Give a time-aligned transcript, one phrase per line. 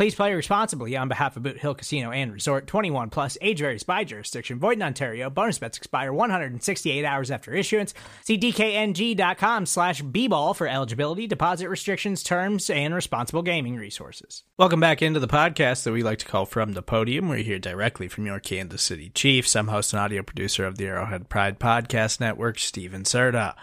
[0.00, 3.82] Please play responsibly on behalf of Boot Hill Casino and Resort 21 plus age varies
[3.82, 4.58] by jurisdiction.
[4.58, 5.28] Void in Ontario.
[5.28, 7.92] Bonus bets expire 168 hours after issuance.
[8.24, 14.42] See DKNG.com slash B-ball for eligibility, deposit restrictions, terms, and responsible gaming resources.
[14.56, 17.28] Welcome back into the podcast that we like to call From the Podium.
[17.28, 19.54] We're here directly from your Kansas City Chiefs.
[19.54, 23.54] I'm host and audio producer of the Arrowhead Pride Podcast Network, Steven Serta.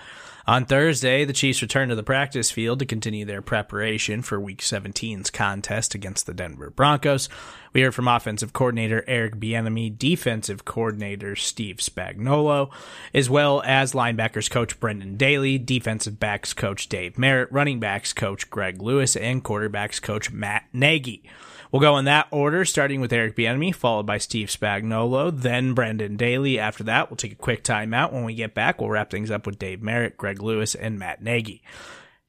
[0.48, 4.62] On Thursday, the Chiefs returned to the practice field to continue their preparation for Week
[4.62, 7.28] 17's contest against the Denver Broncos.
[7.74, 12.72] We heard from offensive coordinator Eric Bieniemy, defensive coordinator Steve Spagnuolo,
[13.14, 18.50] as well as linebackers coach Brendan Daly, defensive backs coach Dave Merritt, running backs coach
[18.50, 21.30] Greg Lewis, and quarterbacks coach Matt Nagy.
[21.72, 26.16] We'll go in that order, starting with Eric Bieniemy, followed by Steve Spagnuolo, then Brendan
[26.16, 26.58] Daly.
[26.58, 28.14] After that, we'll take a quick timeout.
[28.14, 31.22] When we get back, we'll wrap things up with Dave Merritt, Greg Lewis, and Matt
[31.22, 31.62] Nagy.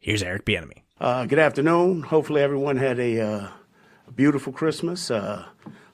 [0.00, 0.82] Here's Eric Bieniemy.
[1.00, 2.02] Uh, good afternoon.
[2.02, 3.48] Hopefully, everyone had a, uh,
[4.16, 5.10] beautiful Christmas.
[5.10, 5.44] Uh,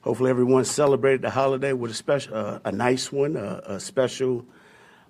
[0.01, 4.45] hopefully, everyone celebrated the holiday with a special, uh, a nice one, a special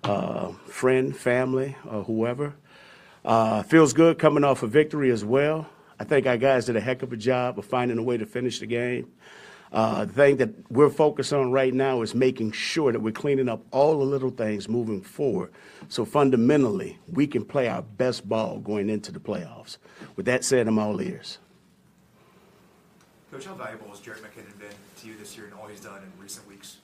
[0.04, 2.54] uh, friend, family, or whoever.
[3.24, 5.66] Uh, feels good coming off a victory as well.
[5.98, 8.26] I think our guys did a heck of a job of finding a way to
[8.26, 9.10] finish the game.
[9.72, 13.48] Uh, the thing that we're focused on right now is making sure that we're cleaning
[13.48, 15.52] up all the little things moving forward.
[15.88, 19.78] So fundamentally, we can play our best ball going into the playoffs.
[20.14, 21.38] With that said, I'm all ears.
[23.30, 24.68] Coach, how valuable has Jerick McKinnon been
[25.00, 26.78] to you this year and all he's done in recent weeks?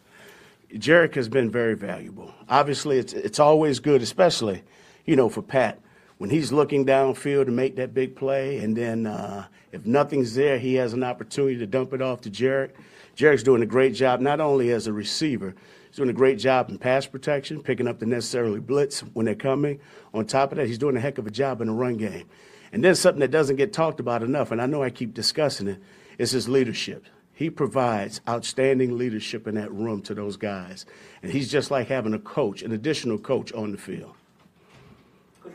[0.74, 2.34] Jerick has been very valuable.
[2.48, 4.62] Obviously, it's it's always good, especially
[5.04, 5.78] you know for Pat
[6.22, 10.56] when he's looking downfield to make that big play, and then uh, if nothing's there,
[10.56, 12.70] he has an opportunity to dump it off to Jerick.
[13.16, 15.52] Jerick's doing a great job, not only as a receiver,
[15.88, 19.34] he's doing a great job in pass protection, picking up the necessary blitz when they're
[19.34, 19.80] coming.
[20.14, 22.28] On top of that, he's doing a heck of a job in the run game.
[22.72, 25.66] And then something that doesn't get talked about enough, and I know I keep discussing
[25.66, 25.82] it,
[26.18, 27.04] is his leadership.
[27.34, 30.86] He provides outstanding leadership in that room to those guys.
[31.20, 34.14] And he's just like having a coach, an additional coach on the field.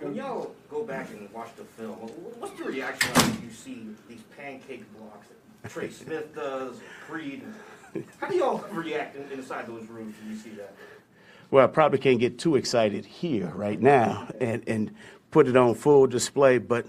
[0.01, 0.55] Go
[0.87, 1.95] back and watch the film,
[2.39, 5.27] what's your reaction when you see these pancake blocks
[5.61, 7.43] that Trey Smith does, Creed?
[8.19, 10.73] How do y'all react inside those rooms when you see that?
[11.51, 14.91] Well, I probably can't get too excited here right now and, and
[15.31, 16.85] put it on full display, but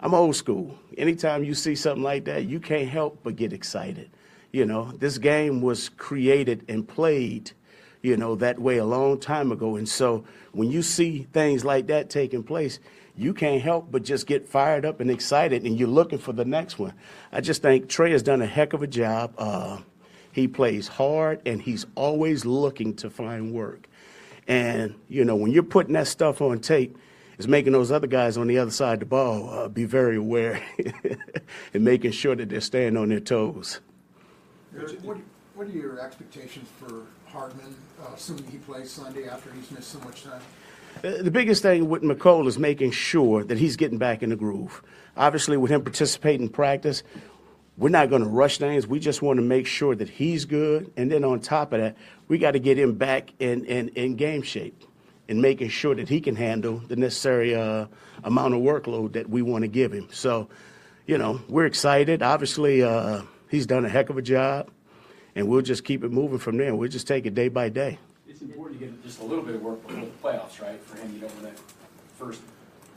[0.00, 0.78] I'm old school.
[0.98, 4.10] Anytime you see something like that, you can't help but get excited.
[4.52, 7.52] You know, this game was created and played
[8.02, 9.76] you know, that way a long time ago.
[9.76, 12.80] And so when you see things like that taking place,
[13.16, 16.44] you can't help but just get fired up and excited, and you're looking for the
[16.44, 16.94] next one.
[17.30, 19.34] I just think Trey has done a heck of a job.
[19.36, 19.78] Uh,
[20.32, 23.86] he plays hard, and he's always looking to find work.
[24.48, 26.96] And, you know, when you're putting that stuff on tape,
[27.38, 30.16] it's making those other guys on the other side of the ball uh, be very
[30.16, 30.62] aware
[31.74, 33.80] and making sure that they're staying on their toes.
[35.02, 35.18] What,
[35.54, 39.98] what are your expectations for Hardman, uh, assuming he plays Sunday after he's missed so
[40.00, 40.40] much time?
[41.02, 44.82] The biggest thing with Mecole is making sure that he's getting back in the groove.
[45.16, 47.02] Obviously, with him participating in practice,
[47.76, 48.86] we're not going to rush things.
[48.86, 50.92] We just want to make sure that he's good.
[50.96, 51.96] And then on top of that,
[52.28, 54.80] we got to get him back in, in, in game shape
[55.28, 57.86] and making sure that he can handle the necessary uh,
[58.22, 60.08] amount of workload that we want to give him.
[60.12, 60.48] So,
[61.06, 62.22] you know, we're excited.
[62.22, 64.70] Obviously, uh, he's done a heck of a job
[65.34, 66.76] and we'll just keep it moving from there.
[66.76, 67.98] We'll just take it day by day.
[68.42, 70.82] It's important to get just a little bit of work before the playoffs, right?
[70.82, 71.58] For him, you don't want that
[72.18, 72.40] first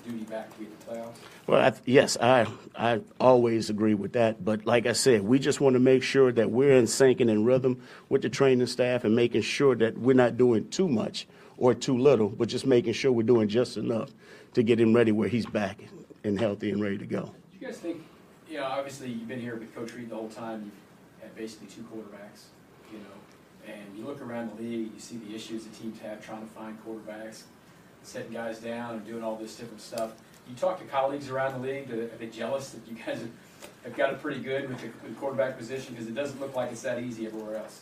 [0.03, 1.15] duty back to get the playoffs.
[1.45, 4.43] Well, I, yes, I I always agree with that.
[4.43, 7.29] But like I said, we just want to make sure that we're in sync and
[7.29, 11.27] in rhythm with the training staff and making sure that we're not doing too much
[11.57, 14.09] or too little, but just making sure we're doing just enough
[14.55, 15.79] to get him ready where he's back
[16.23, 17.21] and healthy and ready to go.
[17.21, 18.03] Do you guys think?
[18.49, 20.63] You know, obviously you've been here with Coach Reid the whole time.
[20.63, 22.45] You've had basically two quarterbacks,
[22.91, 23.05] you know.
[23.67, 26.53] And you look around the league, you see the issues the teams have trying to
[26.53, 27.43] find quarterbacks.
[28.03, 30.11] setting guys down and doing all this different stuff.
[30.47, 33.19] You talk to colleagues around the league, are they jealous that you guys
[33.83, 34.89] have, got it pretty good with the
[35.19, 35.95] quarterback position?
[35.95, 37.81] Because it doesn't look like it's that easy everywhere else.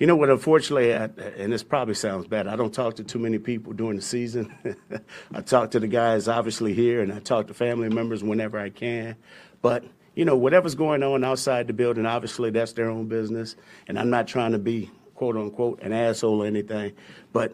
[0.00, 0.30] You know what?
[0.30, 1.04] Unfortunately, I,
[1.36, 2.48] and this probably sounds bad.
[2.48, 4.52] I don't talk to too many people during the season.
[5.34, 8.70] I talk to the guys obviously here, and I talk to family members whenever I
[8.70, 9.16] can.
[9.60, 9.84] But
[10.14, 13.56] you know, whatever's going on outside the building, obviously that's their own business.
[13.86, 14.90] And I'm not trying to be
[15.20, 16.94] quote unquote an asshole or anything.
[17.34, 17.52] But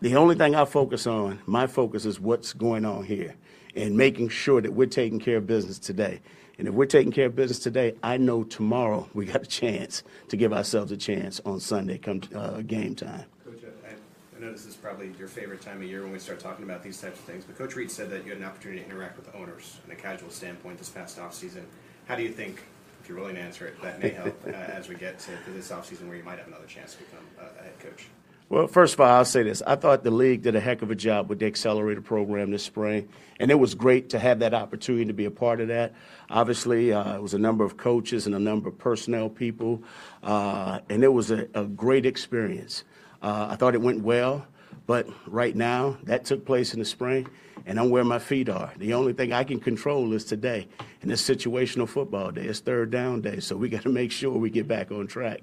[0.00, 3.34] the only thing I focus on, my focus is what's going on here
[3.74, 6.20] and making sure that we're taking care of business today.
[6.58, 10.04] And if we're taking care of business today, I know tomorrow we got a chance
[10.28, 13.24] to give ourselves a chance on Sunday come uh, game time.
[13.44, 16.38] Coach, I, I know this is probably your favorite time of year when we start
[16.38, 18.82] talking about these types of things, but Coach Reid said that you had an opportunity
[18.82, 21.64] to interact with the owners in a casual standpoint this past offseason.
[22.06, 22.62] How do you think,
[23.06, 25.50] if you're willing to answer it, that may help uh, as we get to, to
[25.52, 28.08] this offseason where you might have another chance to become a, a head coach?
[28.48, 29.62] Well, first of all, I'll say this.
[29.64, 32.64] I thought the league did a heck of a job with the accelerator program this
[32.64, 33.08] spring,
[33.38, 35.94] and it was great to have that opportunity to be a part of that.
[36.28, 39.84] Obviously, uh, it was a number of coaches and a number of personnel people,
[40.24, 42.82] uh, and it was a, a great experience.
[43.22, 44.48] Uh, I thought it went well,
[44.86, 47.26] but right now, that took place in the spring,
[47.66, 48.72] and I'm where my feet are.
[48.76, 50.68] The only thing I can control is today,
[51.02, 52.42] and it's situational football day.
[52.42, 55.42] It's third down day, so we got to make sure we get back on track.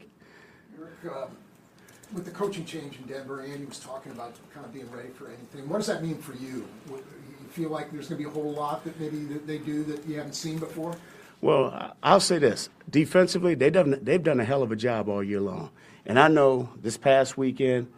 [0.79, 1.25] Eric, uh,
[2.13, 5.27] with the coaching change in Denver, Andy was talking about kind of being ready for
[5.27, 5.67] anything.
[5.67, 6.65] What does that mean for you?
[6.87, 9.83] You feel like there's going to be a whole lot that maybe that they do
[9.85, 10.95] that you haven't seen before?
[11.41, 15.21] Well, I'll say this: defensively, they done they've done a hell of a job all
[15.21, 15.71] year long.
[16.05, 17.91] And I know this past weekend,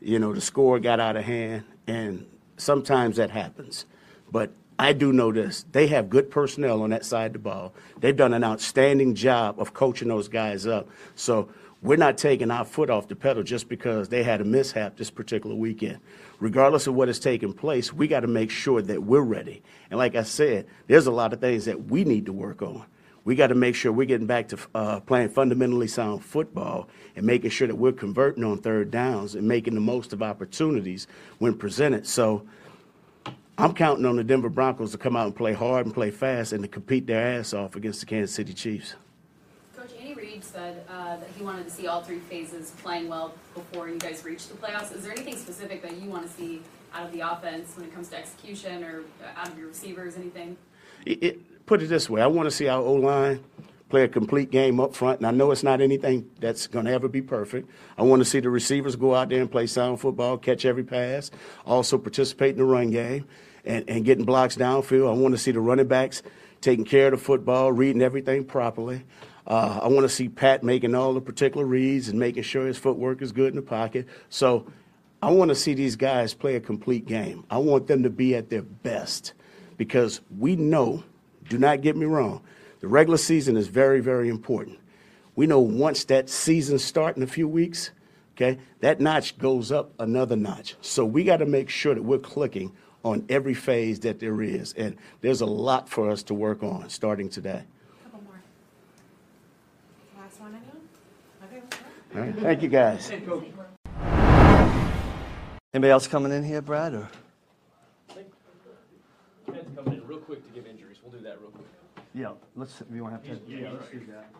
[0.00, 3.86] you know, the score got out of hand, and sometimes that happens.
[4.30, 7.74] But I do know this: they have good personnel on that side of the ball.
[8.00, 10.88] They've done an outstanding job of coaching those guys up.
[11.14, 11.48] So
[11.82, 15.10] we're not taking our foot off the pedal just because they had a mishap this
[15.10, 15.98] particular weekend.
[16.40, 19.62] Regardless of what has taken place, we got to make sure that we're ready.
[19.90, 22.84] And like I said, there's a lot of things that we need to work on.
[23.28, 27.26] We got to make sure we're getting back to uh, playing fundamentally sound football and
[27.26, 31.52] making sure that we're converting on third downs and making the most of opportunities when
[31.52, 32.06] presented.
[32.06, 32.46] So
[33.58, 36.54] I'm counting on the Denver Broncos to come out and play hard and play fast
[36.54, 38.94] and to compete their ass off against the Kansas City Chiefs.
[39.76, 43.34] Coach Andy Reid said uh, that he wanted to see all three phases playing well
[43.52, 44.96] before you guys reach the playoffs.
[44.96, 46.62] Is there anything specific that you want to see
[46.94, 50.16] out of the offense when it comes to execution or uh, out of your receivers,
[50.16, 50.56] anything?
[51.04, 53.44] it, it, put it this way: I want to see our O line
[53.88, 56.92] play a complete game up front, and I know it's not anything that's going to
[56.92, 57.70] ever be perfect.
[57.96, 60.84] I want to see the receivers go out there and play sound football, catch every
[60.84, 61.30] pass,
[61.64, 63.26] also participate in the run game,
[63.64, 65.08] and, and getting blocks downfield.
[65.08, 66.22] I want to see the running backs
[66.60, 69.04] taking care of the football, reading everything properly.
[69.46, 72.76] Uh, I want to see Pat making all the particular reads and making sure his
[72.76, 74.06] footwork is good in the pocket.
[74.28, 74.66] So
[75.22, 77.44] I want to see these guys play a complete game.
[77.50, 79.32] I want them to be at their best
[79.78, 81.02] because we know,
[81.48, 82.42] do not get me wrong,
[82.80, 84.78] the regular season is very, very important.
[85.34, 87.90] We know once that season starts in a few weeks,
[88.36, 90.76] okay, that notch goes up another notch.
[90.80, 92.72] So we got to make sure that we're clicking
[93.04, 94.72] on every phase that there is.
[94.74, 97.62] And there's a lot for us to work on starting today.
[98.04, 98.40] Couple more.
[100.20, 100.82] Last one, anyone?
[101.44, 101.62] Okay.
[102.14, 102.36] All right.
[102.42, 103.10] Thank you, guys.
[105.74, 106.94] Anybody else coming in here, Brad?
[106.94, 107.08] Or
[109.52, 110.98] Ted's coming in real quick to give injuries.
[111.02, 111.66] We'll do that real quick.
[112.18, 112.82] Yeah, let's.
[112.92, 113.50] You want to have to?
[113.50, 114.34] Yeah, let's do that.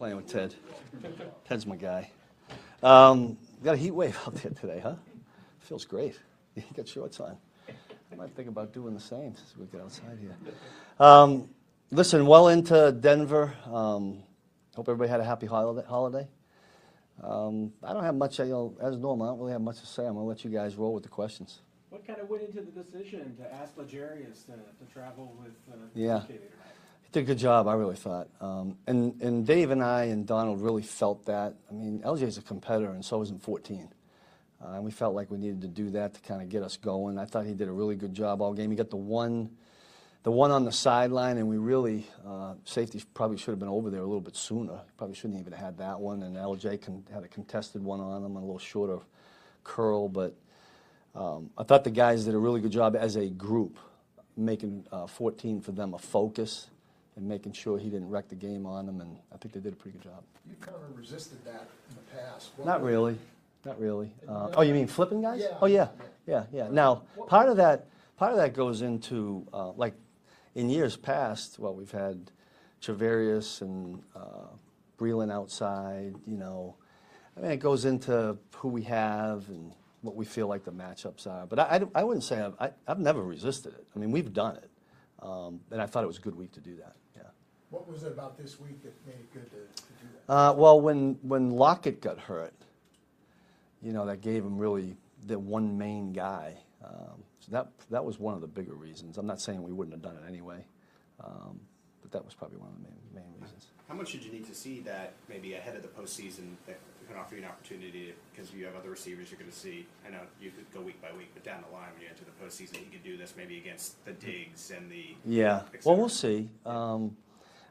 [0.00, 0.54] Playing with Ted.
[1.46, 2.10] Ted's my guy.
[2.82, 4.94] Um, got a heat wave out there today, huh?
[5.60, 6.18] Feels great.
[6.56, 7.36] You got shorts on.
[7.68, 10.34] I might think about doing the same as we get outside here.
[10.98, 11.50] Um,
[11.90, 13.52] listen, well into Denver.
[13.66, 14.22] Um,
[14.74, 16.26] hope everybody had a happy holiday.
[17.22, 19.86] Um, I don't have much, you know, as normal, I don't really have much to
[19.86, 20.06] say.
[20.06, 21.60] I'm going to let you guys roll with the questions.
[21.90, 25.76] What kind of went into the decision to ask L'Jarius to, to travel with uh,
[25.94, 26.22] Yeah.
[27.12, 28.28] Did a good job, I really thought.
[28.40, 31.56] Um, and, and Dave and I and Donald really felt that.
[31.68, 33.88] I mean, LJ's a competitor, and so isn't 14.
[34.62, 36.76] Uh, and we felt like we needed to do that to kind of get us
[36.76, 37.18] going.
[37.18, 38.70] I thought he did a really good job all game.
[38.70, 39.50] He got the one,
[40.22, 43.90] the one on the sideline, and we really, uh, safety probably should have been over
[43.90, 44.78] there a little bit sooner.
[44.96, 46.22] Probably shouldn't even have had that one.
[46.22, 49.00] And LJ con- had a contested one on him, a little shorter
[49.64, 50.08] curl.
[50.08, 50.36] But
[51.16, 53.78] um, I thought the guys did a really good job as a group,
[54.36, 56.68] making uh, 14 for them a focus
[57.20, 59.74] and making sure he didn't wreck the game on them, and I think they did
[59.74, 60.24] a pretty good job.
[60.48, 62.50] You've kind of resisted that in the past.
[62.56, 63.16] What Not really,
[63.64, 64.12] not really.
[64.26, 65.40] Uh, oh, you mean flipping guys?
[65.40, 65.88] Yeah, Oh, yeah,
[66.26, 66.44] yeah.
[66.50, 66.68] yeah.
[66.70, 67.86] Now, part of that,
[68.16, 69.94] part of that goes into, uh, like,
[70.54, 72.30] in years past, well, we've had
[72.82, 74.48] Charvarius and uh,
[74.98, 76.74] Breeland outside, you know.
[77.36, 79.72] I mean, it goes into who we have and
[80.02, 81.46] what we feel like the matchups are.
[81.46, 83.86] But I, I, I wouldn't say I've, I, I've never resisted it.
[83.94, 84.70] I mean, we've done it.
[85.22, 87.22] Um, and I thought it was a good week to do that, yeah.
[87.70, 90.32] What was it about this week that made it good to, to do that?
[90.32, 92.54] Uh, well, when, when Lockett got hurt,
[93.82, 94.96] you know, that gave him really
[95.26, 96.56] the one main guy.
[96.84, 99.18] Um, so that, that was one of the bigger reasons.
[99.18, 100.64] I'm not saying we wouldn't have done it anyway,
[101.22, 101.60] um,
[102.02, 103.68] but that was probably one of the main, main reasons.
[103.88, 106.78] How much did you need to see that maybe ahead of the postseason that
[107.10, 109.86] can offer you an opportunity because you have other receivers you're going to see?
[110.06, 112.24] I know you could go week by week, but down the line when you enter
[112.24, 116.08] the postseason, you could do this maybe against the Diggs and the Yeah, well, we'll
[116.08, 116.48] see.
[116.64, 117.16] Um,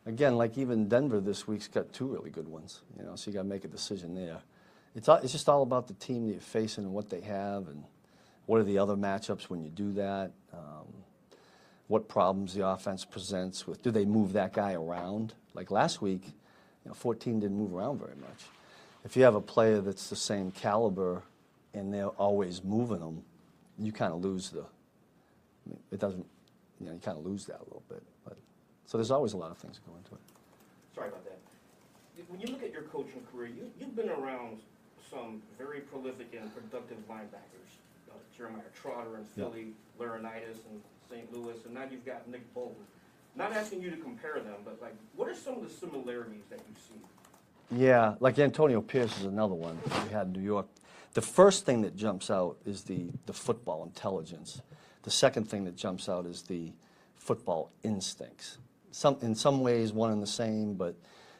[0.05, 3.36] again, like even Denver this week's got two really good ones, you know, so you
[3.36, 4.39] got to make a decision there.
[4.96, 7.67] It's, all, it's just all about the team that you're facing and what they have
[7.67, 7.84] and
[8.46, 10.31] what are the other matchups when you do that.
[10.51, 10.88] Um,
[11.88, 15.34] what problems the offense presents with, do they move that guy around?
[15.53, 18.46] Like last week, you know, 14 didn't move around very much.
[19.06, 21.24] If you have a player that's the same caliber
[21.74, 23.24] and they're always moving them,
[23.77, 26.25] you kind of lose the, I mean, it doesn't,
[26.79, 28.03] you know, you kind of lose that a little bit.
[28.25, 28.38] But
[28.86, 30.22] so there's always a lot of things that go into it.
[30.94, 31.38] Sorry about that.
[32.27, 34.60] When you look at your coaching career, you, you've been around
[35.10, 37.72] some very prolific and productive linebackers.
[38.12, 39.46] Uh, Jeremiah Trotter in Yeah.
[39.50, 39.68] Philly,
[40.00, 41.32] Laurinaitis in St.
[41.34, 42.84] Louis, and now you've got Nick Bolton.
[43.36, 46.60] Not asking you to compare them, but like, what are some of the similarities that
[46.60, 47.00] you see?
[47.72, 50.68] Yeah, like Antonio Pierce is another one we had in New York.
[51.14, 54.62] The first thing that jumps out is the, the football intelligence.
[55.04, 56.72] The second thing that jumps out is the
[57.16, 58.58] football instincts.
[58.92, 60.96] Some, in some ways, one and the same, but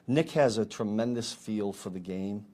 [0.08, 2.46] Nick has a tremendous feel for the game.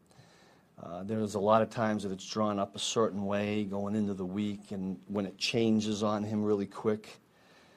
[0.81, 4.13] Uh, there's a lot of times that it's drawn up a certain way going into
[4.13, 7.19] the week, and when it changes on him really quick,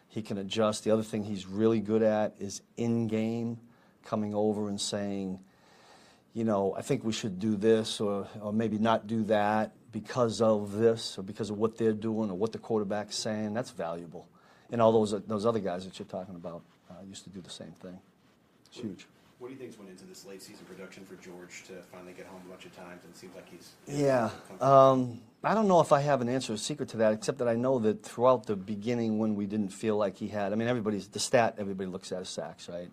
[0.09, 0.85] he can adjust.
[0.85, 3.59] The other thing he's really good at is in game,
[4.05, 5.40] coming over and saying,
[6.35, 10.40] you know, I think we should do this or, or maybe not do that because
[10.40, 13.54] of this or because of what they're doing or what the quarterback's saying.
[13.54, 14.28] That's valuable.
[14.70, 17.50] And all those, those other guys that you're talking about uh, used to do the
[17.50, 17.99] same thing.
[18.66, 19.06] It's huge.
[19.38, 22.26] What do you think went into this late season production for George to finally get
[22.26, 24.30] home a bunch of times and it seems like he's Yeah.
[24.61, 27.49] Um, I don't know if I have an answer, a secret to that, except that
[27.49, 30.66] I know that throughout the beginning when we didn't feel like he had, I mean,
[30.66, 32.90] everybody's, the stat everybody looks at is sacks, right?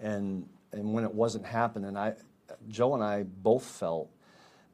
[0.00, 2.14] And, and when it wasn't happening, I,
[2.68, 4.10] Joe and I both felt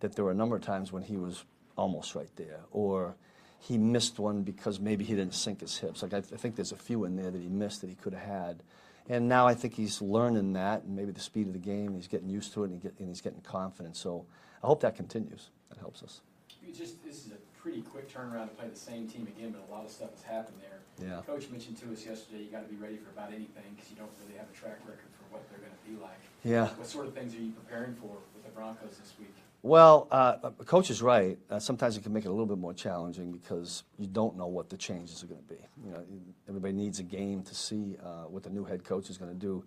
[0.00, 1.44] that there were a number of times when he was
[1.76, 3.16] almost right there, or
[3.58, 6.02] he missed one because maybe he didn't sink his hips.
[6.02, 7.96] Like I, th- I think there's a few in there that he missed that he
[7.96, 8.62] could have had.
[9.08, 12.08] And now I think he's learning that, and maybe the speed of the game, he's
[12.08, 13.96] getting used to it, and, he get, and he's getting confident.
[13.96, 14.26] So
[14.62, 15.50] I hope that continues.
[15.70, 16.20] That helps us.
[16.62, 19.66] You just, this is a pretty quick turnaround to play the same team again, but
[19.66, 21.08] a lot of stuff has happened there.
[21.08, 21.22] Yeah.
[21.22, 24.10] Coach mentioned to us yesterday, you gotta be ready for about anything, because you don't
[24.22, 26.20] really have a track record for what they're gonna be like.
[26.48, 26.68] Yeah.
[26.68, 29.34] What sort of things are you preparing for with the Broncos this week?
[29.60, 31.36] Well, uh, coach is right.
[31.50, 34.46] Uh, sometimes it can make it a little bit more challenging because you don't know
[34.46, 35.60] what the changes are going to be.
[35.84, 36.04] You know,
[36.48, 39.36] everybody needs a game to see uh, what the new head coach is going to
[39.36, 39.62] do.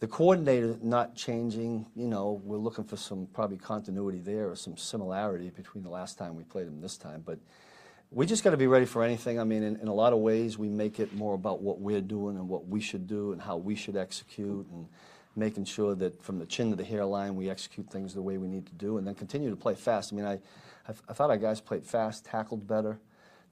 [0.00, 1.86] The coordinator not changing.
[1.94, 6.16] You know, we're looking for some probably continuity there or some similarity between the last
[6.16, 7.22] time we played them this time.
[7.26, 7.40] But
[8.10, 9.38] we just got to be ready for anything.
[9.38, 12.00] I mean, in, in a lot of ways, we make it more about what we're
[12.00, 14.86] doing and what we should do and how we should execute and
[15.34, 18.48] making sure that from the chin to the hairline we execute things the way we
[18.48, 20.12] need to do and then continue to play fast.
[20.12, 20.34] I mean, I,
[20.88, 22.98] I, I thought our guys played fast, tackled better.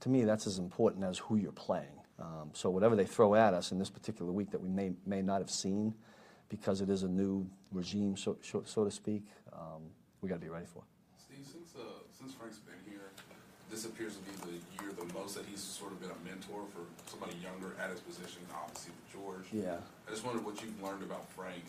[0.01, 2.01] To me, that's as important as who you're playing.
[2.19, 5.23] Um, so whatever they throw at us in this particular week that we may, may
[5.23, 5.95] not have seen
[6.49, 9.23] because it is a new regime, so, so, so to speak,
[9.53, 9.83] um,
[10.21, 11.23] we got to be ready for it.
[11.23, 12.90] Steve, since uh, since Frank's been here,
[13.71, 16.63] this appears to be the year the most that he's sort of been a mentor
[16.75, 19.47] for somebody younger at his position, obviously with George.
[19.53, 19.77] Yeah.
[20.07, 21.63] I just wondered what you've learned about Frank,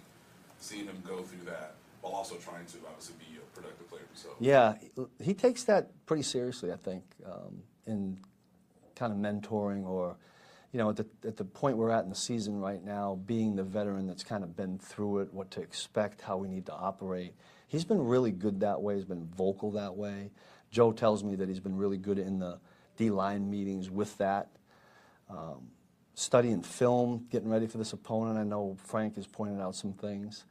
[0.59, 4.35] seeing him go through that while also trying to obviously be a productive player himself.
[4.39, 4.73] Yeah,
[5.21, 8.17] he takes that pretty seriously, I think, um, in
[8.95, 10.15] kind of mentoring or,
[10.71, 13.55] you know, at the, at the point we're at in the season right now, being
[13.55, 16.73] the veteran that's kind of been through it, what to expect, how we need to
[16.73, 17.35] operate.
[17.67, 18.95] He's been really good that way.
[18.95, 20.31] He's been vocal that way.
[20.71, 22.59] Joe tells me that he's been really good in the
[22.97, 24.49] D-line meetings with that.
[25.29, 25.67] Um,
[26.15, 28.37] studying film, getting ready for this opponent.
[28.37, 30.45] I know Frank has pointed out some things.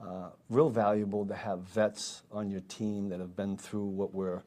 [0.00, 4.42] Uh, real valuable to have vets on your team that have been through what we're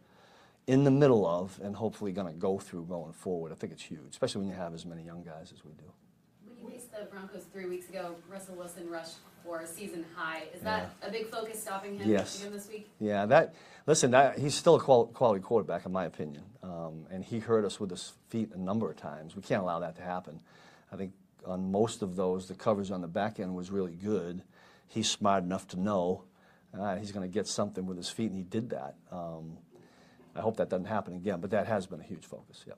[0.67, 3.51] in the middle of and hopefully going to go through going forward.
[3.51, 5.85] I think it's huge, especially when you have as many young guys as we do.
[6.43, 10.43] When you faced the Broncos three weeks ago, Russell Wilson rushed for a season high.
[10.53, 12.39] Is that a big focus stopping him Yes.
[12.41, 12.89] again this week?
[12.99, 13.53] Yeah, that.
[13.87, 17.63] Listen, that, he's still a qual- quality quarterback, in my opinion, um, and he hurt
[17.63, 19.35] us with his feet a number of times.
[19.35, 20.39] We can't allow that to happen.
[20.91, 21.13] I think
[21.45, 24.41] on most of those, the coverage on the back end was really good.
[24.87, 26.23] He's smart enough to know
[26.77, 28.95] uh, he's going to get something with his feet, and he did that.
[29.11, 29.57] Um,
[30.35, 32.63] I hope that doesn't happen again, but that has been a huge focus.
[32.67, 32.77] Yep.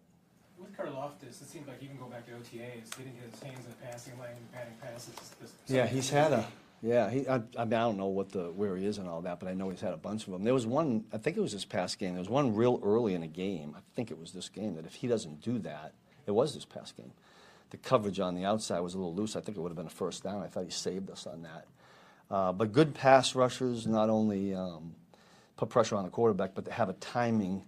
[0.59, 3.85] With Karlaftis, it seems like even go back to OTAs, getting his hands in the
[3.91, 5.13] passing lane, batting passes.
[5.39, 6.45] this- Yeah, he's had a.
[6.81, 7.27] Yeah, he.
[7.27, 9.49] I, I mean, I don't know what the where he is and all that, but
[9.49, 10.43] I know he's had a bunch of them.
[10.43, 11.05] There was one.
[11.11, 12.13] I think it was this past game.
[12.13, 13.73] There was one real early in a game.
[13.75, 15.93] I think it was this game that if he doesn't do that,
[16.27, 17.11] it was this past game.
[17.71, 19.35] The coverage on the outside was a little loose.
[19.35, 20.41] I think it would have been a first down.
[20.43, 21.65] I thought he saved us on that.
[22.29, 24.93] Uh, but good pass rushers not only um,
[25.57, 27.63] put pressure on the quarterback, but they have a timing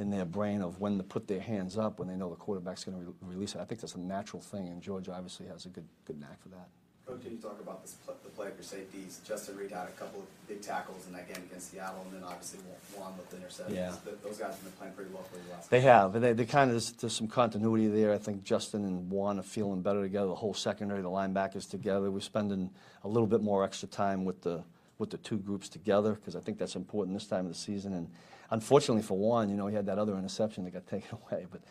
[0.00, 2.84] in their brain of when to put their hands up when they know the quarterback's
[2.84, 3.60] going to re- release it.
[3.60, 6.48] I think that's a natural thing, and George obviously has a good good knack for
[6.48, 6.68] that.
[7.06, 9.20] Coach, you talk about this, the play for safeties.
[9.26, 12.28] Justin Reid had a couple of big tackles in that game against Seattle, and then
[12.28, 12.60] obviously
[12.96, 13.74] Juan with the interceptions.
[13.74, 13.94] Yeah.
[14.22, 15.70] Those guys have been playing pretty well for the last.
[15.70, 16.12] They have.
[16.12, 18.12] They, they kind of there's, there's some continuity there.
[18.12, 20.28] I think Justin and Juan are feeling better together.
[20.28, 22.10] The whole secondary, the linebackers together.
[22.10, 22.70] We're spending
[23.02, 24.62] a little bit more extra time with the
[25.00, 27.94] with the two groups together because I think that's important this time of the season.
[27.94, 28.08] And
[28.50, 31.46] unfortunately for Juan, you know, he had that other interception that got taken away.
[31.50, 31.62] But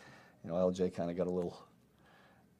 [0.44, 1.56] you know, LJ kind of got a little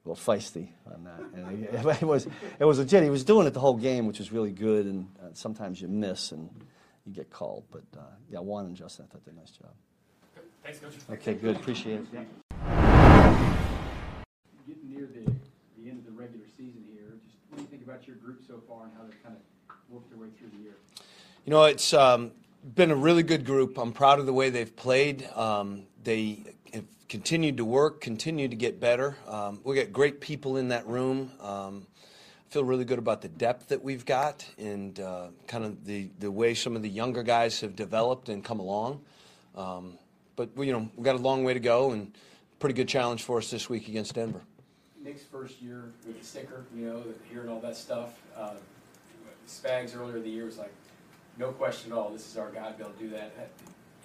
[0.05, 1.21] a little feisty on that.
[1.35, 2.27] And it, it was
[2.59, 3.03] it was legit.
[3.03, 4.87] He was doing it the whole game, which was really good.
[4.87, 6.49] And uh, sometimes you miss and
[7.05, 7.65] you get called.
[7.71, 9.73] But uh, yeah, Juan and Justin, I thought they did a nice job.
[10.63, 10.95] Thanks, Coach.
[11.11, 11.57] Okay, good.
[11.57, 12.07] Appreciate it.
[12.13, 12.25] Yeah.
[14.69, 15.25] Getting near the,
[15.79, 18.43] the end of the regular season here, just what do you think about your group
[18.47, 19.43] so far and how they've kind of
[19.91, 20.77] worked their way through the year?
[21.45, 22.33] You know, it's um,
[22.75, 23.79] been a really good group.
[23.79, 25.29] I'm proud of the way they've played.
[25.35, 29.17] Um, they have continued to work, continued to get better.
[29.27, 31.33] Um, we got great people in that room.
[31.41, 31.87] Um,
[32.49, 36.09] I feel really good about the depth that we've got and uh, kind of the,
[36.19, 39.01] the way some of the younger guys have developed and come along.
[39.57, 39.99] Um,
[40.37, 42.13] but, you know, we've got a long way to go and
[42.59, 44.43] pretty good challenge for us this week against Denver.
[45.03, 48.11] Nick's first year with the sticker, you know, hearing all that stuff.
[48.37, 48.55] Uh,
[49.51, 50.73] Spags earlier in the year was like,
[51.39, 53.33] no question at all, this is our guy to be able to do that.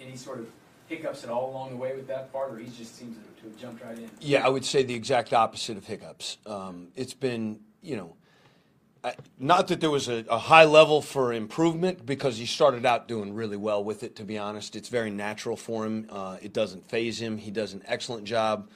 [0.00, 0.48] Any sort of
[0.88, 3.56] hiccups at all along the way with that part, or he just seems to, have
[3.56, 4.10] jumped right in?
[4.20, 6.38] Yeah, I would say the exact opposite of hiccups.
[6.46, 8.16] Um, it's been, you know,
[9.38, 13.34] not that there was a, a high level for improvement because he started out doing
[13.34, 14.74] really well with it, to be honest.
[14.74, 16.06] It's very natural for him.
[16.10, 17.38] Uh, it doesn't phase him.
[17.38, 18.68] He does an excellent job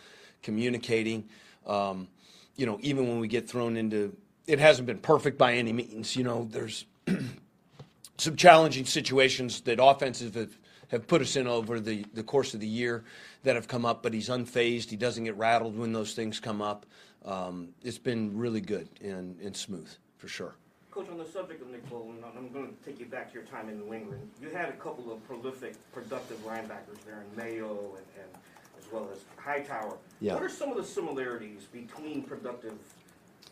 [0.42, 1.28] communicating.
[1.66, 2.06] Um,
[2.54, 4.16] you know, even when we get thrown into,
[4.50, 6.16] it hasn't been perfect by any means.
[6.16, 6.84] You know, there's
[8.18, 10.58] some challenging situations that offenses have,
[10.88, 13.04] have put us in over the, the course of the year
[13.44, 14.90] that have come up, but he's unfazed.
[14.90, 16.84] He doesn't get rattled when those things come up.
[17.24, 20.56] Um, it's been really good and, and smooth, for sure.
[20.90, 23.44] Coach, on the subject of Nick Bolton, I'm going to take you back to your
[23.44, 24.28] time in New England.
[24.42, 28.42] You had a couple of prolific, productive linebackers there in Mayo and, and
[28.76, 29.96] as well as Hightower.
[30.20, 30.34] Yeah.
[30.34, 32.74] What are some of the similarities between productive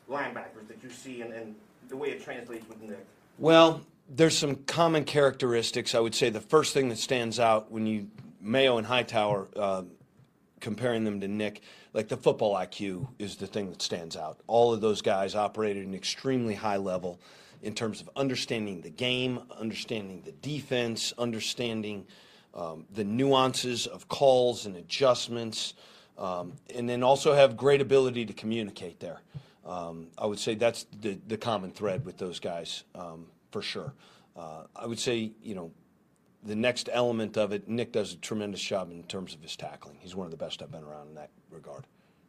[0.09, 1.55] linebackers that you see and, and
[1.88, 3.05] the way it translates with Nick?
[3.38, 5.94] Well, there's some common characteristics.
[5.94, 8.09] I would say the first thing that stands out when you
[8.40, 9.83] Mayo and Hightower uh,
[10.61, 14.40] comparing them to Nick, like the football IQ is the thing that stands out.
[14.47, 17.21] All of those guys operated at an extremely high level
[17.62, 22.07] in terms of understanding the game, understanding the defense, understanding
[22.55, 25.75] um, the nuances of calls and adjustments,
[26.16, 29.21] um, and then also have great ability to communicate there.
[29.64, 33.92] Um, I would say that's the, the common thread with those guys um, for sure.
[34.37, 35.73] Uh, I would say, you know,
[36.44, 39.97] the next element of it, Nick does a tremendous job in terms of his tackling.
[40.01, 41.85] He's one of the best I've been around in that regard.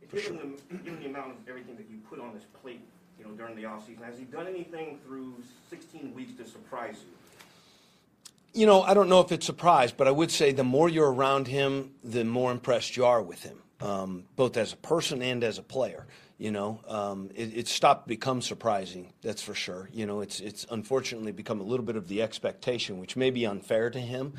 [0.10, 0.50] For Given, sure.
[0.70, 2.82] the, given the amount of everything that you put on his plate,
[3.20, 5.36] you know, during the offseason, has he done anything through
[5.70, 8.62] 16 weeks to surprise you?
[8.62, 11.14] You know, I don't know if it's surprise, but I would say the more you're
[11.14, 15.44] around him, the more impressed you are with him, um, both as a person and
[15.44, 16.08] as a player.
[16.38, 19.12] You know, um, it, stopped to become surprising.
[19.22, 19.90] That's for sure.
[19.92, 23.46] You know, it's it's unfortunately become a little bit of the expectation, which may be
[23.46, 24.34] unfair to him.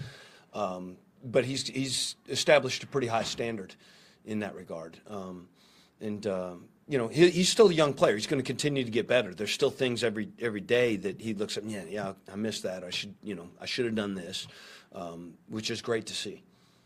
[0.54, 3.74] Um, but he's he's established a pretty high standard
[4.24, 4.98] in that regard.
[5.08, 5.48] Um,
[6.00, 8.14] and um, you know, he, he's still a young player.
[8.14, 9.34] He's going to continue to get better.
[9.34, 11.64] There's still things every every day that he looks at.
[11.64, 12.82] Yeah, yeah, I missed that.
[12.82, 14.48] I should, you know, I should have done this,
[14.94, 16.42] um, which is great to see.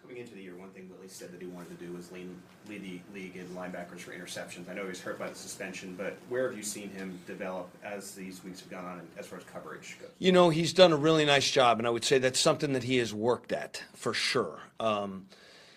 [0.06, 2.28] Coming into the year, one thing Willie said that he wanted to do was lead,
[2.68, 4.68] lead the league in linebackers for interceptions.
[4.68, 7.70] I know he was hurt by the suspension, but where have you seen him develop
[7.82, 10.10] as these weeks have gone on as far as coverage goes?
[10.18, 12.82] You know, he's done a really nice job, and I would say that's something that
[12.82, 14.60] he has worked at for sure.
[14.78, 15.26] Um,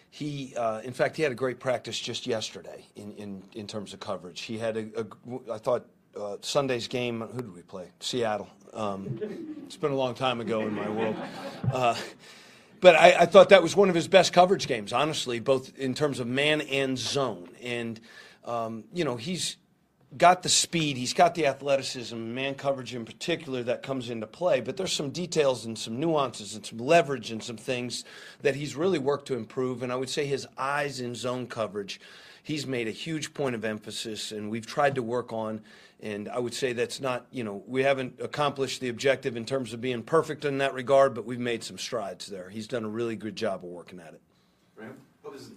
[0.10, 3.94] He, uh, in fact, he had a great practice just yesterday in, in, in terms
[3.94, 4.42] of coverage.
[4.42, 5.86] He had a, a I thought
[6.20, 7.22] uh, Sunday's game.
[7.22, 7.92] Who did we play?
[8.00, 8.50] Seattle.
[8.74, 9.20] Um,
[9.66, 11.16] it's been a long time ago in my world.
[11.72, 11.96] Uh,
[12.80, 15.94] but I, I, thought that was one of his best coverage games, honestly, both in
[15.94, 17.50] terms of man and zone.
[17.62, 18.00] And
[18.46, 19.58] um, you know, he's
[20.16, 24.62] got the speed, he's got the athleticism, man coverage in particular, that comes into play.
[24.62, 28.06] But there's some details and some nuances and some leverage and some things
[28.42, 29.84] that he's really worked to improve.
[29.84, 32.00] And I would say his eyes in zone coverage,
[32.48, 35.60] he's made a huge point of emphasis, and we've tried to work on.
[36.00, 39.74] And I would say that's not, you know, we haven't accomplished the objective in terms
[39.74, 42.50] of being perfect in that regard, but we've made some strides there.
[42.50, 44.22] He's done a really good job of working at it.
[44.78, 45.50] Graham, what was,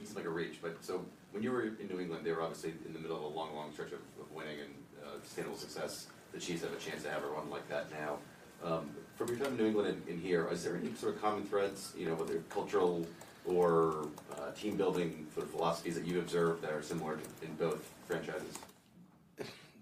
[0.00, 2.74] it's like a reach, but so when you were in New England, they were obviously
[2.86, 6.06] in the middle of a long, long stretch of, of winning and uh, sustainable success.
[6.32, 8.18] The Chiefs have a chance to have a run like that now.
[8.62, 11.22] Um, from your time in New England and, and, here, is there any sort of
[11.22, 13.04] common threads, you know, whether cultural
[13.46, 17.88] or uh, team building sort of philosophies that you've observed that are similar in both
[18.06, 18.58] franchises?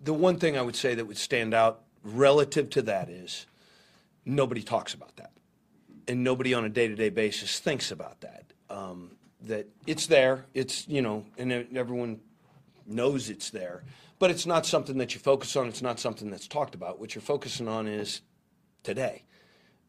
[0.04, 3.46] The one thing I would say that would stand out relative to that is
[4.24, 5.32] nobody talks about that.
[6.06, 8.44] And nobody on a day to day basis thinks about that.
[8.70, 10.46] Um, that it's there.
[10.54, 12.20] It's you know, and everyone
[12.86, 13.84] knows it's there,
[14.18, 15.68] but it's not something that you focus on.
[15.68, 16.98] It's not something that's talked about.
[16.98, 18.22] What you're focusing on is
[18.82, 19.24] today,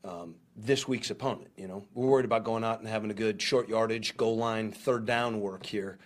[0.03, 1.49] um, this week's opponent.
[1.57, 4.71] You know, we're worried about going out and having a good short yardage, goal line,
[4.71, 5.97] third down work here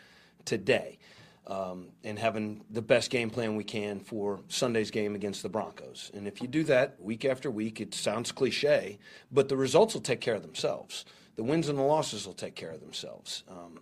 [0.46, 1.00] today.
[1.46, 6.10] Um, and having the best game plan we can for Sunday's game against the Broncos.
[6.14, 8.98] And if you do that week after week, it sounds cliche,
[9.30, 11.04] but the results will take care of themselves
[11.36, 13.44] the wins and the losses will take care of themselves.
[13.50, 13.80] Um,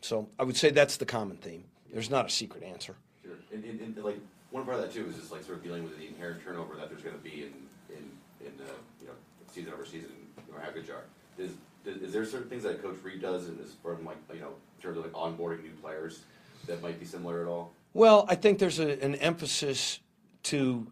[0.00, 1.64] so I would say that's the common theme.
[1.92, 2.96] There's not a secret answer.
[3.22, 3.36] Sure.
[3.52, 4.18] And, and, and, like
[4.50, 6.76] one part of that too is just like sort of dealing with the inherent turnover
[6.76, 8.10] that there's going to be in in
[8.46, 8.70] in uh,
[9.00, 9.14] you know
[9.52, 10.10] season over season
[10.52, 11.04] or how good you are.
[11.38, 11.52] Is,
[11.84, 14.82] is there certain things that Coach Reid does in this from like you know in
[14.82, 16.20] terms of like onboarding new players
[16.66, 17.72] that might be similar at all?
[17.92, 20.00] Well, I think there's a, an emphasis
[20.44, 20.86] to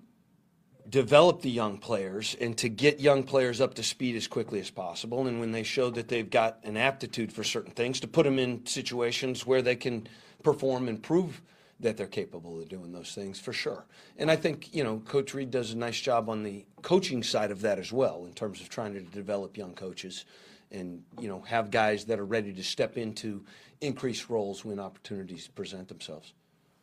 [0.88, 4.70] develop the young players and to get young players up to speed as quickly as
[4.70, 5.26] possible.
[5.26, 8.38] And when they show that they've got an aptitude for certain things, to put them
[8.38, 10.08] in situations where they can
[10.42, 11.42] perform and prove
[11.80, 13.84] that they're capable of doing those things for sure.
[14.16, 17.50] And I think, you know, Coach Reid does a nice job on the coaching side
[17.50, 20.24] of that as well in terms of trying to develop young coaches
[20.72, 23.44] and, you know, have guys that are ready to step into
[23.80, 26.32] increased roles when opportunities present themselves.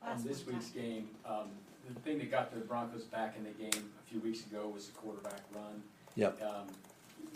[0.02, 1.50] On this week's game, um,
[1.88, 4.88] the thing that got the Broncos back in the game a few weeks ago was
[4.88, 5.84] the quarterback run.
[6.16, 6.42] Yep.
[6.42, 6.68] Um,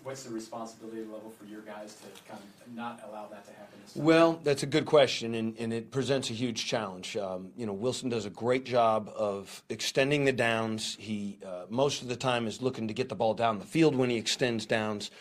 [0.10, 3.78] what's the responsibility level for your guys to kind of not allow that to happen?
[3.94, 7.16] Well, that's a good question, and, and it presents a huge challenge.
[7.16, 10.98] Um, you know, Wilson does a great job of extending the downs.
[11.00, 13.96] He uh, most of the time is looking to get the ball down the field
[13.96, 15.12] when he extends downs.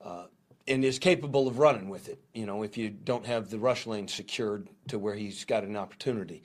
[0.00, 0.26] Uh,
[0.68, 3.86] and is capable of running with it, you know, if you don't have the rush
[3.86, 6.42] lane secured to where he's got an opportunity.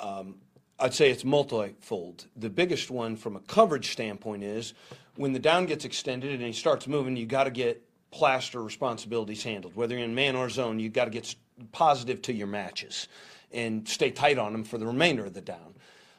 [0.00, 0.36] Um,
[0.78, 2.26] I'd say it's multifold.
[2.36, 4.72] The biggest one from a coverage standpoint is
[5.16, 9.42] when the down gets extended and he starts moving, you got to get plaster responsibilities
[9.42, 9.74] handled.
[9.74, 11.34] Whether you're in man or zone, you got to get
[11.72, 13.08] positive to your matches
[13.52, 15.74] and stay tight on them for the remainder of the down.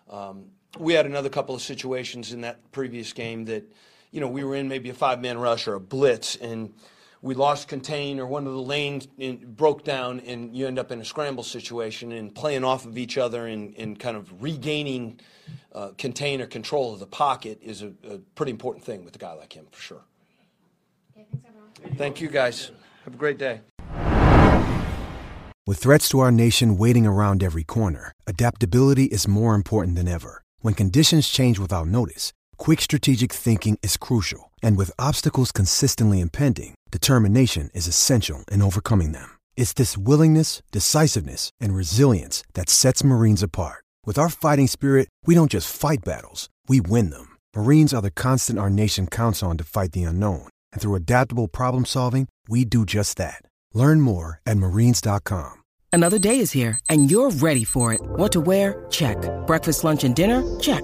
[0.10, 0.45] Um,
[0.79, 3.63] we had another couple of situations in that previous game that,
[4.12, 6.73] you know, we were in maybe a five man rush or a blitz and
[7.21, 10.91] we lost contain or one of the lanes in, broke down and you end up
[10.91, 15.19] in a scramble situation and playing off of each other and, and kind of regaining
[15.73, 19.19] uh, contain or control of the pocket is a, a, pretty important thing with a
[19.19, 20.01] guy like him for sure.
[21.95, 22.71] Thank you guys.
[23.06, 23.62] Have a great day.
[25.67, 30.41] With threats to our nation waiting around every corner, adaptability is more important than ever.
[30.62, 34.51] When conditions change without notice, quick strategic thinking is crucial.
[34.63, 39.29] And with obstacles consistently impending, determination is essential in overcoming them.
[39.57, 43.83] It's this willingness, decisiveness, and resilience that sets Marines apart.
[44.05, 47.35] With our fighting spirit, we don't just fight battles, we win them.
[47.53, 50.47] Marines are the constant our nation counts on to fight the unknown.
[50.71, 53.41] And through adaptable problem solving, we do just that.
[53.73, 55.55] Learn more at marines.com.
[55.91, 58.01] Another day is here, and you're ready for it.
[58.01, 58.85] What to wear?
[58.91, 59.17] Check.
[59.47, 60.43] Breakfast, lunch, and dinner?
[60.59, 60.83] Check.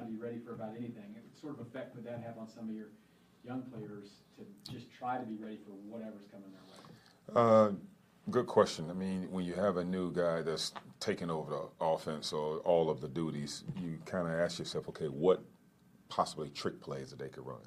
[0.00, 1.14] to be ready for about anything.
[1.14, 2.88] What sort of effect would that have on some of your
[3.44, 7.40] young players to just try to be ready for whatever's coming their way?
[7.40, 7.72] Uh,
[8.30, 8.90] good question.
[8.90, 12.90] I mean, when you have a new guy that's taking over the offense or all
[12.90, 15.42] of the duties, you kind of ask yourself, okay, what
[16.08, 17.60] possibly trick plays that they could run?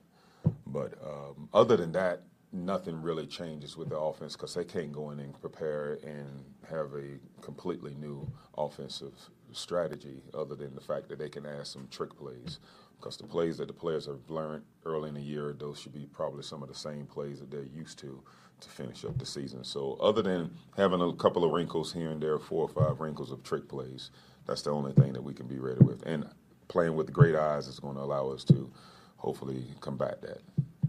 [0.68, 5.12] But um, other than that, nothing really changes with the offense because they can't go
[5.12, 9.14] in and prepare and have a completely new offensive
[9.54, 12.60] strategy other than the fact that they can add some trick plays.
[12.98, 16.08] Because the plays that the players have learned early in the year, those should be
[16.14, 18.22] probably some of the same plays that they're used to
[18.60, 19.64] to finish up the season.
[19.64, 23.32] So, other than having a couple of wrinkles here and there, four or five wrinkles
[23.32, 24.12] of trick plays,
[24.46, 26.04] that's the only thing that we can be ready with.
[26.06, 26.28] And
[26.68, 28.72] playing with great eyes is going to allow us to
[29.18, 30.42] hopefully combat that.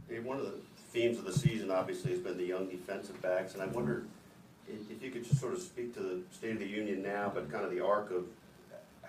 [0.08, 0.54] Hey, one of the
[0.90, 4.04] themes of the season obviously has been the young defensive backs, and I wonder
[4.68, 7.30] if if you could just sort of speak to the state of the union now,
[7.34, 8.24] but kind of the arc of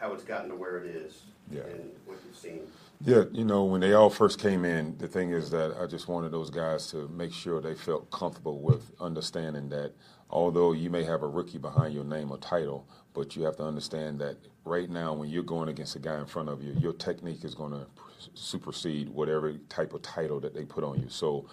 [0.03, 1.61] how it's gotten to where it is Yeah.
[1.61, 2.67] and what you've seen.
[2.99, 6.09] Yeah, you know, when they all first came in, the thing is that I just
[6.09, 9.93] wanted those guys to make sure they felt comfortable with understanding that
[10.29, 13.63] although you may have a rookie behind your name or title, but you have to
[13.63, 16.93] understand that right now when you're going against a guy in front of you, your
[16.93, 17.85] technique is going to
[18.33, 21.07] supersede whatever type of title that they put on you.
[21.07, 21.45] So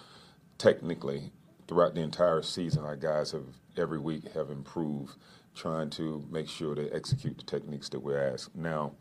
[0.59, 1.31] technically,
[1.69, 3.45] throughout the entire season, our guys have
[3.77, 5.15] every week have improved,
[5.55, 8.55] trying to make sure they execute the techniques that we're asked.
[8.55, 8.93] Now,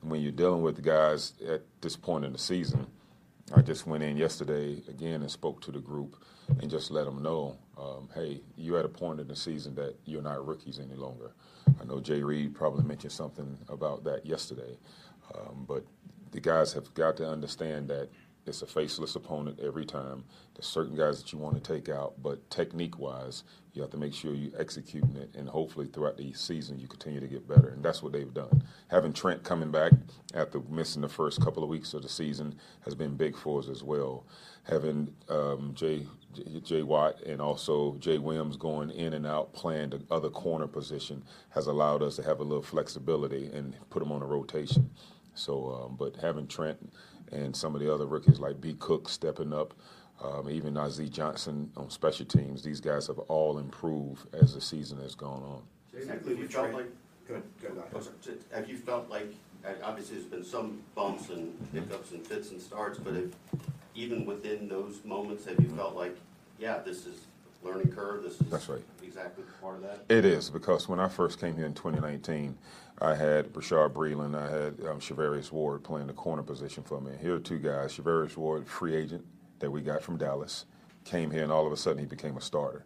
[0.00, 2.86] when you're dealing with guys at this point in the season,
[3.54, 6.16] I just went in yesterday again and spoke to the group
[6.60, 9.94] and just let them know, um, hey, you're at a point in the season that
[10.04, 11.32] you're not rookies any longer.
[11.80, 14.76] I know Jay Reid probably mentioned something about that yesterday,
[15.34, 15.84] um, but
[16.32, 18.08] the guys have got to understand that
[18.46, 20.24] it's a faceless opponent every time.
[20.54, 24.12] There's certain guys that you want to take out, but technique-wise, you have to make
[24.12, 27.82] sure you're executing it, and hopefully throughout the season you continue to get better, and
[27.82, 28.62] that's what they've done.
[28.88, 29.92] Having Trent coming back
[30.34, 33.68] after missing the first couple of weeks of the season has been big for us
[33.68, 34.26] as well.
[34.64, 36.06] Having um, Jay,
[36.62, 41.24] Jay Watt and also Jay Williams going in and out playing the other corner position
[41.50, 44.90] has allowed us to have a little flexibility and put them on a rotation.
[45.34, 46.92] So, um, but having Trent
[47.32, 48.76] and some of the other rookies like B.
[48.78, 49.74] Cook stepping up,
[50.22, 54.98] um, even Nazeeh Johnson on special teams, these guys have all improved as the season
[55.00, 55.62] has gone on.
[55.94, 56.32] Exactly.
[56.32, 56.86] Have you felt like,
[57.26, 57.82] Good, good.
[57.94, 58.00] Oh,
[58.52, 59.32] have you felt like,
[59.64, 61.78] uh, obviously there's been some bumps and mm-hmm.
[61.78, 63.30] hiccups and fits and starts, but if,
[63.94, 65.76] even within those moments, have you mm-hmm.
[65.76, 66.16] felt like,
[66.58, 67.26] yeah, this is
[67.62, 68.82] learning curve, this is That's right.
[69.02, 70.04] exactly part of that?
[70.08, 72.58] It is because when I first came here in 2019,
[73.02, 77.10] I had Bashaud Breeland, I had um, Charvarius Ward playing the corner position for me.
[77.20, 77.96] Here are two guys.
[77.96, 79.26] Charvarius Ward, free agent
[79.58, 80.66] that we got from Dallas,
[81.04, 82.84] came here and all of a sudden he became a starter.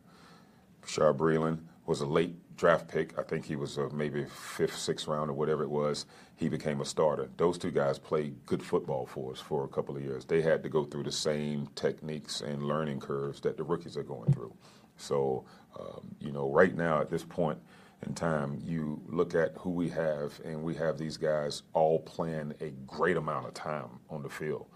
[0.82, 3.18] Bashaud Breeland was a late draft pick.
[3.18, 6.06] I think he was maybe fifth, sixth round or whatever it was.
[6.36, 7.28] He became a starter.
[7.36, 10.24] Those two guys played good football for us for a couple of years.
[10.24, 14.02] They had to go through the same techniques and learning curves that the rookies are
[14.02, 14.54] going through.
[14.96, 15.44] So,
[15.78, 17.58] um, you know, right now at this point
[18.04, 22.54] in time, you look at who we have, and we have these guys all playing
[22.60, 24.66] a great amount of time on the field.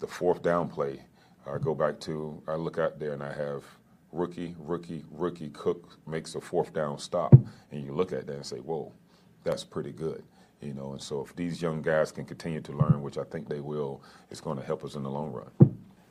[0.00, 1.02] The fourth down play,
[1.46, 3.64] I go back to, I look out there and I have
[4.12, 5.48] rookie, rookie, rookie.
[5.50, 7.32] Cook makes a fourth down stop,
[7.70, 8.92] and you look at that and say, "Whoa,
[9.42, 10.22] that's pretty good."
[10.60, 13.48] You know, and so if these young guys can continue to learn, which I think
[13.48, 15.50] they will, it's going to help us in the long run.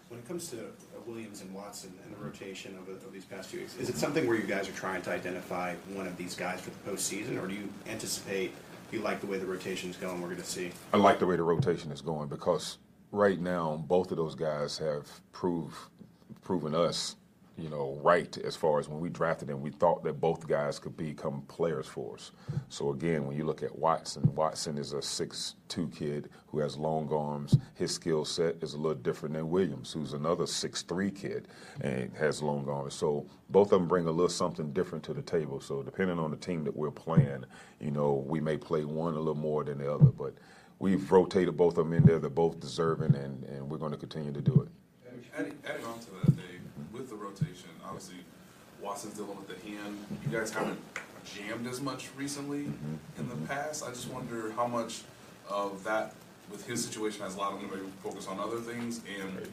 [0.10, 0.58] When it comes to
[1.08, 4.28] Williams and Watson and the rotation of, of these past two weeks, is it something
[4.28, 7.48] where you guys are trying to identify one of these guys for the postseason, or
[7.48, 8.54] do you anticipate
[8.92, 10.22] you like the way the rotation is going?
[10.22, 10.72] We're going to see.
[10.94, 12.78] I like the way the rotation is going because
[13.12, 15.76] right now both of those guys have proved
[16.42, 17.16] proven us,
[17.62, 20.80] you know, right as far as when we drafted them, we thought that both guys
[20.80, 22.32] could become players for us.
[22.70, 27.12] So again, when you look at Watson, Watson is a six-two kid who has long
[27.14, 27.56] arms.
[27.76, 31.48] His skill set is a little different than Williams, who's another six-three kid
[31.82, 32.96] and has long arms.
[32.96, 35.60] So both of them bring a little something different to the table.
[35.60, 37.46] So depending on the team that we're playing,
[37.80, 40.34] you know, we may play one a little more than the other, but
[40.80, 42.18] we've rotated both of them in there.
[42.18, 44.70] They're both deserving, and, and we're going to continue to do it.
[45.38, 48.24] Adding, adding on to that, Dave, with the rotation, obviously
[48.82, 49.98] Watson's dealing with the hand.
[50.26, 50.80] You guys haven't
[51.26, 52.96] jammed as much recently mm-hmm.
[53.20, 53.84] in the past.
[53.84, 55.02] I just wonder how much
[55.50, 56.14] of that,
[56.50, 59.52] with his situation, has allowed him to maybe focus on other things, and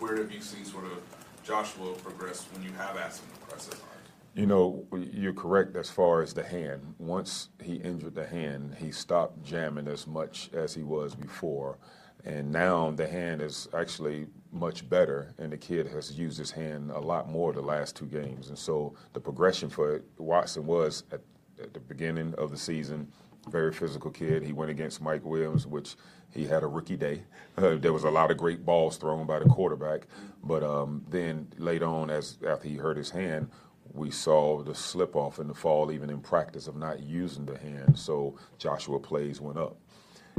[0.00, 1.00] where have you seen sort of
[1.44, 3.86] Joshua progress when you have asked him to press his arms?
[4.34, 6.94] You know, you're correct as far as the hand.
[6.98, 11.78] Once he injured the hand, he stopped jamming as much as he was before.
[12.24, 16.90] And now the hand is actually much better, and the kid has used his hand
[16.90, 18.48] a lot more the last two games.
[18.48, 21.20] And so the progression for Watson was at,
[21.60, 23.08] at the beginning of the season,
[23.48, 24.42] very physical kid.
[24.42, 25.96] He went against Mike Williams, which
[26.30, 27.24] he had a rookie day.
[27.56, 30.06] Uh, there was a lot of great balls thrown by the quarterback,
[30.44, 33.50] but um, then later on, as after he hurt his hand,
[33.94, 37.58] we saw the slip off in the fall, even in practice of not using the
[37.58, 37.98] hand.
[37.98, 39.76] So Joshua plays went up.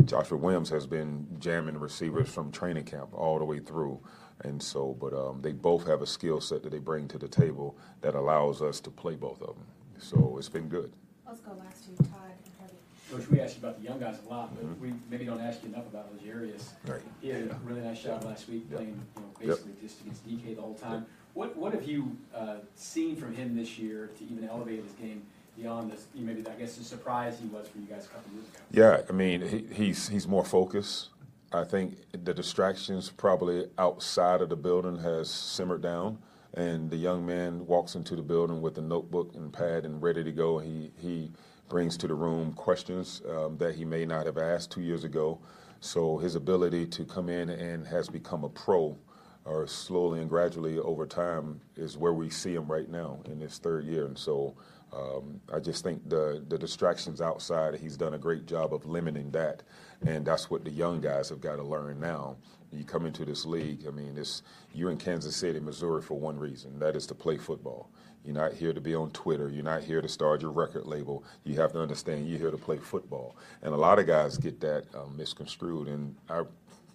[0.06, 4.00] Joshua Williams has been jamming receivers from training camp all the way through.
[4.42, 7.28] And so, but um, they both have a skill set that they bring to the
[7.28, 9.66] table that allows us to play both of them.
[10.00, 10.92] So it's been good.
[11.26, 12.74] Let's go last to Todd and Harvey.
[13.12, 15.62] Coach, we ask you about the young guys a lot, but we maybe don't ask
[15.64, 16.70] you enough about L'Jarius.
[16.88, 17.02] Right.
[17.22, 18.78] He had a really nice job last week Yep.
[18.80, 19.48] playing, you know, Yep.
[19.50, 21.06] basically just against DK the whole time.
[21.36, 25.24] What, what have you uh, seen from him this year to even elevate his game
[25.58, 28.48] beyond this, maybe, I guess, the surprise he was for you guys a couple years
[28.48, 28.60] ago?
[28.72, 31.10] Yeah, I mean, he, he's he's more focused.
[31.52, 36.18] I think the distractions probably outside of the building has simmered down,
[36.56, 40.24] and the young man walks into the building with a notebook and pad and ready
[40.24, 40.58] to go.
[40.58, 41.32] He he
[41.70, 45.40] brings to the room questions um, that he may not have asked two years ago.
[45.80, 48.98] So his ability to come in and has become a pro,
[49.46, 53.58] or slowly and gradually over time, is where we see him right now in his
[53.58, 54.06] third year.
[54.06, 54.56] And so
[54.94, 59.32] um, I just think the the distractions outside, he's done a great job of limiting
[59.32, 59.64] that,
[60.06, 62.38] and that's what the young guys have got to learn now.
[62.72, 66.40] You come into this league, I mean, it's you're in Kansas City, Missouri for one
[66.40, 67.90] reason, that is to play football.
[68.24, 69.50] You're not here to be on Twitter.
[69.50, 71.26] You're not here to start your record label.
[71.44, 73.36] You have to understand you're here to play football.
[73.62, 75.90] And a lot of guys get that um, misconstrued.
[75.90, 76.44] And I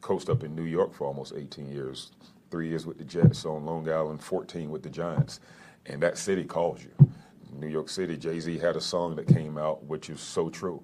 [0.00, 2.12] coached up in New York for almost 18 years,
[2.50, 5.40] three years with the Jets on Long Island, 14 with the Giants.
[5.86, 7.10] And that city calls you.
[7.52, 10.82] New York City, Jay Z had a song that came out, which is so true.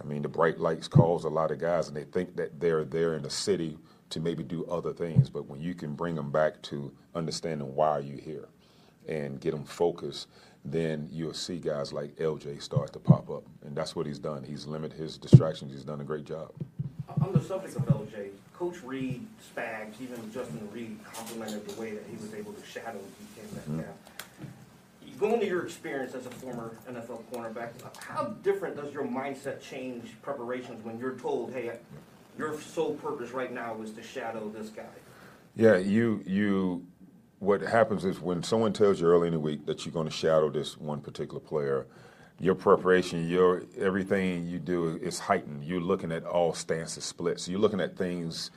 [0.00, 2.84] I mean, the bright lights calls a lot of guys, and they think that they're
[2.84, 3.78] there in the city
[4.10, 5.28] to maybe do other things.
[5.28, 8.48] But when you can bring them back to understanding why you're here
[9.08, 10.28] and get them focused,
[10.64, 13.44] then you'll see guys like LJ start to pop up.
[13.64, 14.42] And that's what he's done.
[14.42, 15.72] He's limited his distractions.
[15.72, 16.52] He's done a great job.
[17.20, 22.04] On the subject of LJ, Coach Reid, Spags, even Justin Reid complimented the way that
[22.08, 23.94] he was able to shadow DK Metcalf.
[23.94, 25.18] Mm-hmm.
[25.18, 30.10] Going to your experience as a former NFL cornerback, how different does your mindset change
[30.22, 31.72] preparations when you're told, hey,
[32.36, 34.82] your sole purpose right now is to shadow this guy?
[35.56, 36.86] Yeah, you you.
[37.38, 40.12] What happens is when someone tells you early in the week that you're going to
[40.12, 41.86] shadow this one particular player,
[42.40, 45.64] your preparation, your everything you do is heightened.
[45.64, 47.40] You're looking at all stances split.
[47.40, 48.50] So you're looking at things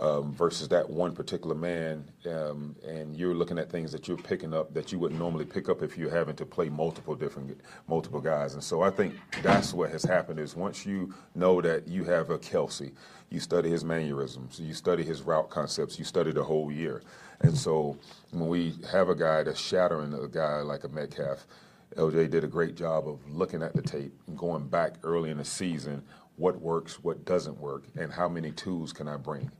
[0.00, 4.54] um, versus that one particular man, um, and you're looking at things that you're picking
[4.54, 8.20] up that you wouldn't normally pick up if you're having to play multiple different multiple
[8.20, 8.54] guys.
[8.54, 12.30] And so I think that's what has happened is once you know that you have
[12.30, 12.92] a Kelce,
[13.30, 17.02] you study his mannerisms, you study his route concepts, you study the whole year.
[17.40, 17.96] And so
[18.30, 21.46] when we have a guy that's shattering a guy like a Metcalf,
[21.96, 25.38] LJ did a great job of looking at the tape and going back early in
[25.38, 26.02] the season,
[26.36, 29.50] what works, what doesn't work, and how many tools can I bring.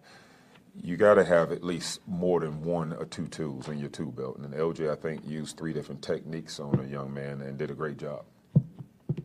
[0.80, 4.12] You got to have at least more than one or two tools in your tool
[4.12, 4.38] belt.
[4.38, 7.74] And LJ, I think, used three different techniques on a young man and did a
[7.74, 8.24] great job.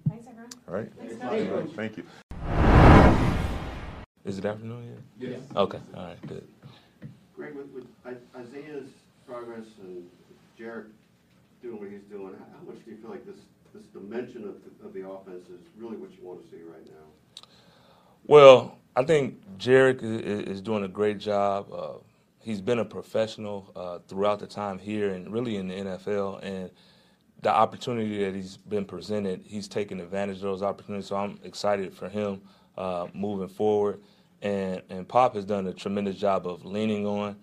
[0.10, 0.50] Thanks, everyone.
[0.68, 0.91] All right?
[0.98, 1.76] Thanks, All Doug.
[1.76, 2.04] Thank you.
[4.26, 5.30] Is it afternoon yet?
[5.30, 5.41] Yes.
[5.56, 6.48] Okay, all right, good.
[7.36, 7.86] Greg, with, with
[8.36, 8.89] Isiah's
[9.28, 10.10] progress and
[10.60, 10.88] Jerick
[11.65, 13.39] doing what he's doing, how much do you feel like this,
[13.73, 16.86] this dimension of, the- of the offense is really what you want to see right
[16.86, 17.45] now?
[18.28, 21.71] Well, I think Jerick is, is doing a great job.
[21.73, 21.93] Uh,
[22.39, 26.43] he's been a professional uh, throughout the time here and really in the NFL.
[26.43, 26.69] And
[27.41, 31.08] the opportunity that he's been presented, he's taken advantage of those opportunities.
[31.08, 32.41] So I'm excited for him
[32.78, 34.01] uh, moving forward.
[34.41, 37.38] And, and Pop has done a tremendous job of leaning on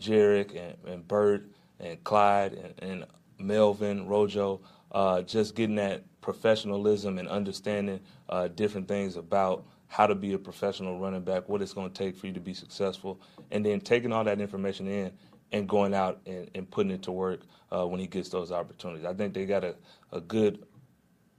[0.00, 3.04] Jerick and, and Bert and Clyde and, and
[3.38, 4.60] Melvin, Rojo,
[4.92, 10.38] uh, just getting that professionalism and understanding uh, different things about how to be a
[10.38, 13.20] professional running back, what it's going to take for you to be successful,
[13.50, 15.12] and then taking all that information in
[15.52, 19.04] and going out and, and putting it to work uh, when he gets those opportunities.
[19.04, 19.76] I think they got a,
[20.12, 20.66] a good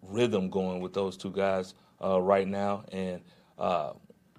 [0.02, 3.22] rhythm going with those two guys uh, right now, and
[3.58, 3.94] uh,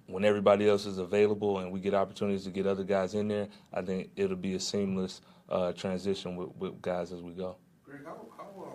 [0.07, 3.49] when everybody else is available and we get opportunities to get other guys in there,
[3.75, 7.57] I think it'll be a seamless uh, transition with, with guys as we go.
[7.85, 8.73] Greg, how, how, um,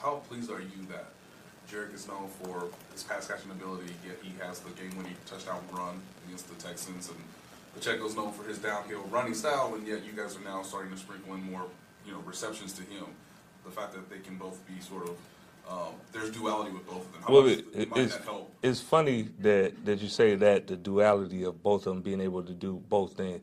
[0.00, 1.06] how pleased are you that
[1.70, 5.60] Jerick is known for his pass catching ability, yet he has the game winning touchdown
[5.72, 7.18] run against the Texans, and
[7.74, 10.98] Pacheco's known for his downhill running style, and yet you guys are now starting to
[10.98, 11.64] sprinkle in more,
[12.06, 13.06] you know, receptions to him.
[13.64, 15.16] The fact that they can both be sort of,
[15.68, 17.22] um, there's duality with both of them.
[17.26, 18.52] How Well, much it, it's, that help?
[18.62, 22.42] it's funny that, that you say that the duality of both of them being able
[22.42, 23.42] to do both things.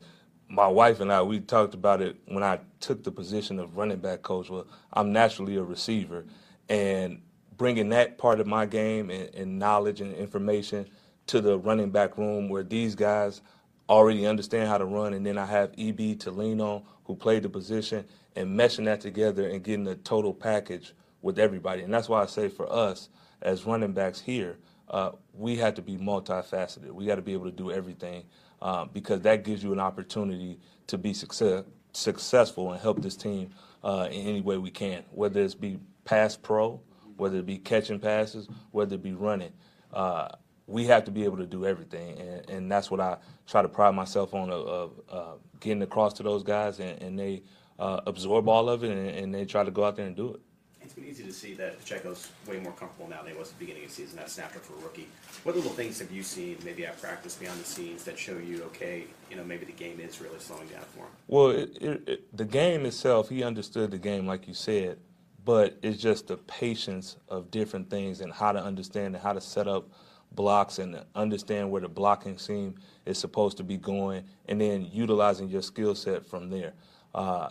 [0.52, 4.00] My wife and I, we talked about it when I took the position of running
[4.00, 4.50] back coach.
[4.50, 6.26] Well, I'm naturally a receiver,
[6.68, 7.22] and
[7.56, 10.90] bringing that part of my game and, and knowledge and information
[11.28, 13.40] to the running back room where these guys
[13.88, 17.44] already understand how to run, and then I have EB to lean on who played
[17.44, 18.04] the position
[18.36, 20.92] and meshing that together and getting a total package
[21.22, 21.80] with everybody.
[21.80, 23.08] And that's why I say for us
[23.40, 24.58] as running backs here,
[24.90, 26.90] uh, we have to be multifaceted.
[26.90, 28.24] We got to be able to do everything
[28.62, 33.50] uh, because that gives you an opportunity to be success, successful and help this team
[33.82, 36.80] uh, in any way we can, whether it's be pass pro,
[37.16, 39.52] whether it be catching passes, whether it be running.
[39.92, 40.28] Uh,
[40.68, 43.16] we have to be able to do everything, and, and that's what I
[43.48, 47.42] try to pride myself on of, uh, getting across to those guys, and, and they
[47.80, 50.34] uh, absorb all of it, and, and they try to go out there and do
[50.34, 50.40] it.
[50.84, 53.58] It's been easy to see that Pacheco's way more comfortable now than he was at
[53.58, 54.16] the beginning of the season.
[54.16, 55.08] That snapper for a rookie.
[55.44, 58.62] What little things have you seen, maybe at practice, behind the scenes, that show you,
[58.64, 61.10] okay, you know, maybe the game is really slowing down for him?
[61.28, 64.98] Well, it, it, it, the game itself, he understood the game, like you said,
[65.44, 69.40] but it's just the patience of different things and how to understand and how to
[69.40, 69.88] set up
[70.32, 72.74] blocks and understand where the blocking seam
[73.06, 76.72] is supposed to be going, and then utilizing your skill set from there.
[77.14, 77.50] Uh,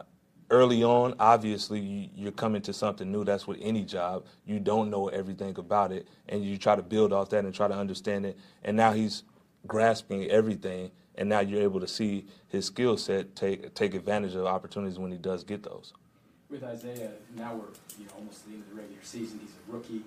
[0.51, 3.23] early on, obviously, you're coming to something new.
[3.23, 4.25] That's with any job.
[4.45, 7.67] You don't know everything about it, and you try to build off that and try
[7.67, 8.37] to understand it.
[8.63, 9.23] And now he's
[9.65, 14.45] grasping everything, and now you're able to see his skill set take take advantage of
[14.45, 15.93] opportunities when he does get those.
[16.49, 17.63] With Isiah, now we're
[17.97, 19.39] you know almost the end of the regular season.
[19.39, 20.03] He's a rookie.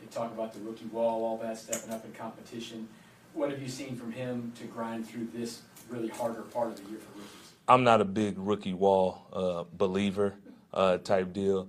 [0.00, 2.88] They talk about the rookie wall, all that, stepping up in competition.
[3.34, 6.90] What have you seen from him to grind through this really harder part of the
[6.90, 7.41] year for rookies?
[7.72, 10.34] I'm not a big rookie wall uh, believer
[10.74, 11.68] uh, type deal.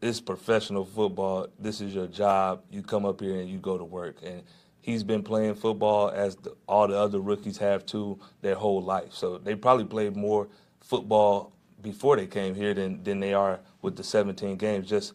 [0.00, 1.48] It's professional football.
[1.58, 2.62] This is your job.
[2.70, 4.16] You come up here and you go to work.
[4.22, 4.42] And
[4.80, 9.12] he's been playing football as the, all the other rookies have too their whole life.
[9.12, 10.48] So they probably played more
[10.80, 14.88] football before they came here than than they are with the 17 games.
[14.88, 15.12] Just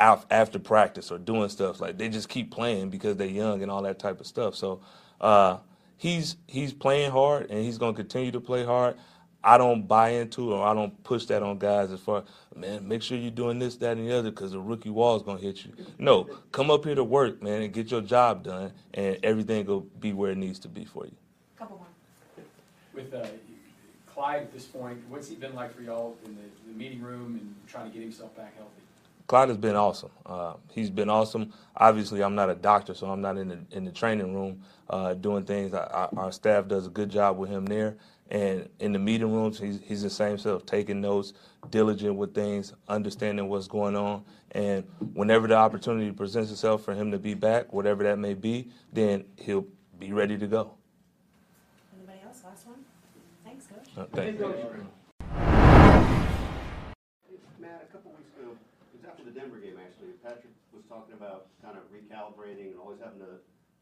[0.00, 3.82] after practice or doing stuff like they just keep playing because they're young and all
[3.82, 4.56] that type of stuff.
[4.56, 4.80] So
[5.20, 5.58] uh,
[5.96, 8.96] he's he's playing hard and he's going to continue to play hard.
[9.44, 12.24] I don't buy into or I don't push that on guys as far,
[12.56, 15.22] man, make sure you're doing this, that, and the other because the rookie wall is
[15.22, 15.72] going to hit you.
[15.98, 19.82] No, come up here to work, man, and get your job done, and everything will
[20.00, 21.14] be where it needs to be for you.
[21.58, 21.86] Couple more.
[22.94, 23.26] With uh,
[24.14, 27.38] Clyde at this point, what's he been like for y'all in the, the meeting room
[27.38, 28.70] and trying to get himself back healthy?
[29.26, 30.10] Clyde has been awesome.
[30.26, 31.52] Uh, he's been awesome.
[31.76, 35.14] Obviously, I'm not a doctor, so I'm not in the in the training room uh,
[35.14, 35.72] doing things.
[35.72, 37.96] I, I, our staff does a good job with him there,
[38.30, 41.34] and in the meeting rooms, he's he's the same self, taking notes,
[41.70, 47.10] diligent with things, understanding what's going on, and whenever the opportunity presents itself for him
[47.10, 49.66] to be back, whatever that may be, then he'll
[49.98, 50.74] be ready to go.
[51.96, 52.42] Anybody else?
[52.44, 52.84] Last one?
[53.44, 53.88] Thanks, Coach.
[53.96, 54.46] Uh, thank you.
[57.60, 61.14] Matt, a couple weeks ago, it was after the Denver game actually, Patrick was talking
[61.14, 63.38] about kind of recalibrating and always having to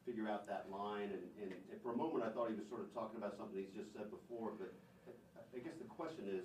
[0.06, 2.92] figure out that line, and, and for a moment I thought he was sort of
[2.94, 4.72] talking about something he's just said before, but
[5.54, 6.44] I guess the question is,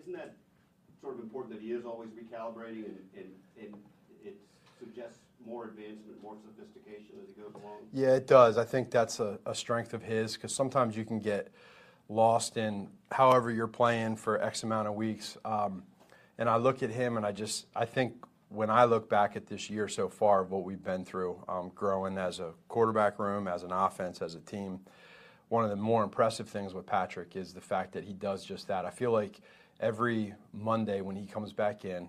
[0.00, 0.36] isn't that
[1.00, 3.28] sort of important that he is always recalibrating and, and,
[3.60, 3.74] and
[4.24, 4.36] it
[4.78, 7.78] suggests more advancement, more sophistication as he goes along?
[7.92, 8.56] Yeah, it does.
[8.58, 11.48] I think that's a, a strength of his because sometimes you can get
[12.08, 15.36] lost in however you're playing for X amount of weeks.
[15.44, 15.82] Um,
[16.38, 18.14] and I look at him and I just, I think
[18.52, 21.72] when I look back at this year so far of what we've been through, um,
[21.74, 24.80] growing as a quarterback room, as an offense, as a team,
[25.48, 28.68] one of the more impressive things with Patrick is the fact that he does just
[28.68, 28.84] that.
[28.84, 29.40] I feel like
[29.80, 32.08] every Monday when he comes back in,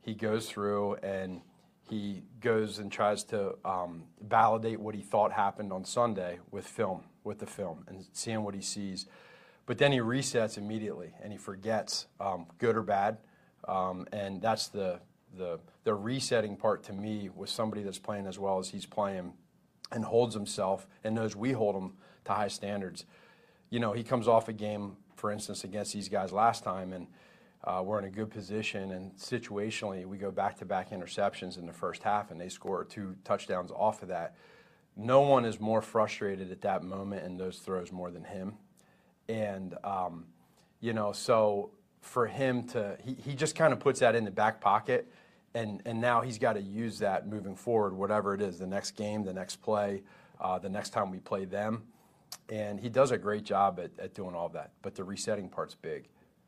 [0.00, 1.40] he goes through and
[1.88, 7.02] he goes and tries to um, validate what he thought happened on Sunday with film,
[7.24, 9.06] with the film, and seeing what he sees.
[9.66, 13.18] But then he resets immediately and he forgets, um, good or bad.
[13.66, 15.00] Um, and that's the,
[15.36, 19.32] the, the resetting part to me with somebody that's playing as well as he's playing
[19.92, 21.92] and holds himself and knows we hold him
[22.24, 23.04] to high standards.
[23.70, 27.06] You know, he comes off a game, for instance, against these guys last time, and
[27.64, 28.92] uh, we're in a good position.
[28.92, 32.84] And situationally, we go back to back interceptions in the first half, and they score
[32.84, 34.34] two touchdowns off of that.
[34.96, 38.54] No one is more frustrated at that moment in those throws more than him.
[39.28, 40.26] And, um,
[40.80, 41.70] you know, so
[42.00, 45.10] for him to, he, he just kind of puts that in the back pocket.
[45.54, 48.92] And, and now he's got to use that moving forward, whatever it is the next
[48.92, 50.02] game, the next play,
[50.40, 51.82] uh, the next time we play them.
[52.48, 54.70] And he does a great job at, at doing all that.
[54.82, 56.04] But the resetting part's big.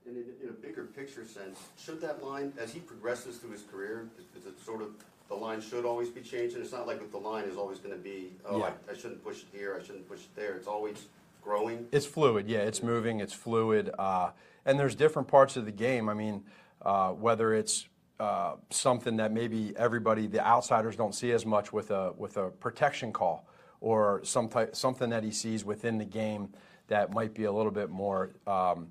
[0.07, 3.62] And in, in a bigger picture sense, should that line, as he progresses through his
[3.62, 4.90] career, is, is it sort of
[5.28, 6.61] the line should always be changing?
[6.61, 8.72] It's not like the line is always going to be, oh, Yeah.
[8.88, 10.55] I, I shouldn't push it here, I shouldn't push it there.
[10.55, 11.07] It's always
[11.42, 11.86] growing.
[11.92, 12.61] It's fluid, yeah.
[12.61, 13.20] It's moving.
[13.20, 14.30] It's fluid, uh,
[14.64, 16.08] and there's different parts of the game.
[16.08, 16.44] I mean,
[16.82, 17.88] uh, whether it's
[18.18, 22.50] uh, something that maybe everybody, the outsiders, don't see as much with a with a
[22.50, 23.48] protection call
[23.80, 26.50] or some type, something that he sees within the game
[26.88, 28.88] that might be a little bit more, um,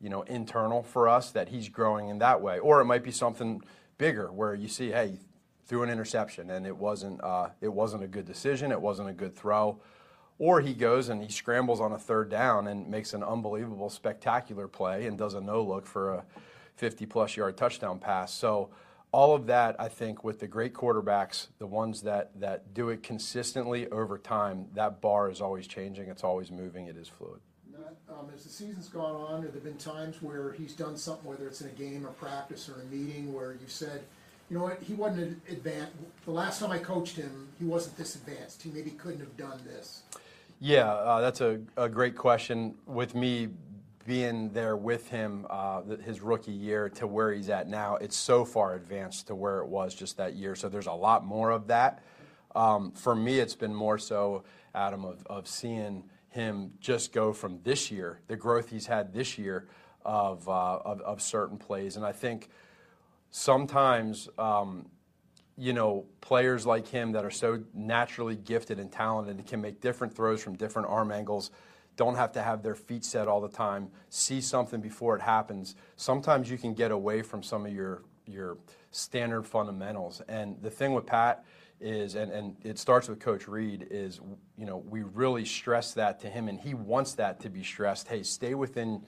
[0.00, 1.30] you know, internal for us.
[1.30, 3.62] That he's growing in that way, or it might be something
[3.98, 5.18] bigger where you see, hey,
[5.66, 9.12] threw an interception and it wasn't uh, it wasn't a good decision, it wasn't a
[9.12, 9.78] good throw.
[10.40, 14.66] Or he goes and he scrambles on a third down and makes an unbelievable, spectacular
[14.66, 16.24] play and does a no look for a
[16.76, 18.32] 50 plus yard touchdown pass.
[18.32, 18.70] So,
[19.12, 23.02] all of that, I think, with the great quarterbacks, the ones that, that do it
[23.02, 27.40] consistently over time, that bar is always changing, it's always moving, it is fluid.
[28.08, 31.48] Um, as the season's gone on, have there been times where he's done something, whether
[31.48, 34.02] it's in a game or practice or a meeting, where you said,
[34.48, 35.92] you know what, he wasn't advanced.
[36.24, 38.62] The last time I coached him, he wasn't this advanced.
[38.62, 40.02] He maybe couldn't have done this.
[40.62, 42.74] Yeah, uh, that's a, a great question.
[42.84, 43.48] With me
[44.06, 48.44] being there with him uh, his rookie year to where he's at now, it's so
[48.44, 50.54] far advanced to where it was just that year.
[50.54, 52.04] So there's a lot more of that.
[52.54, 54.44] Um, for me, it's been more so,
[54.74, 59.38] Adam, of, of seeing him just go from this year, the growth he's had this
[59.38, 59.66] year
[60.04, 61.96] of, uh, of, of, certain plays.
[61.96, 62.50] And I think
[63.30, 64.90] sometimes, um,
[65.60, 69.80] you know, players like him that are so naturally gifted and talented and can make
[69.80, 71.50] different throws from different arm angles
[72.00, 75.74] don't have to have their feet set all the time, see something before it happens.
[75.96, 78.56] Sometimes you can get away from some of your your
[78.90, 80.22] standard fundamentals.
[80.26, 81.44] And the thing with Pat
[81.78, 84.18] is, and, and it starts with Coach Reid is
[84.56, 88.08] you know we really stress that to him, and he wants that to be stressed.
[88.08, 89.04] Hey, stay within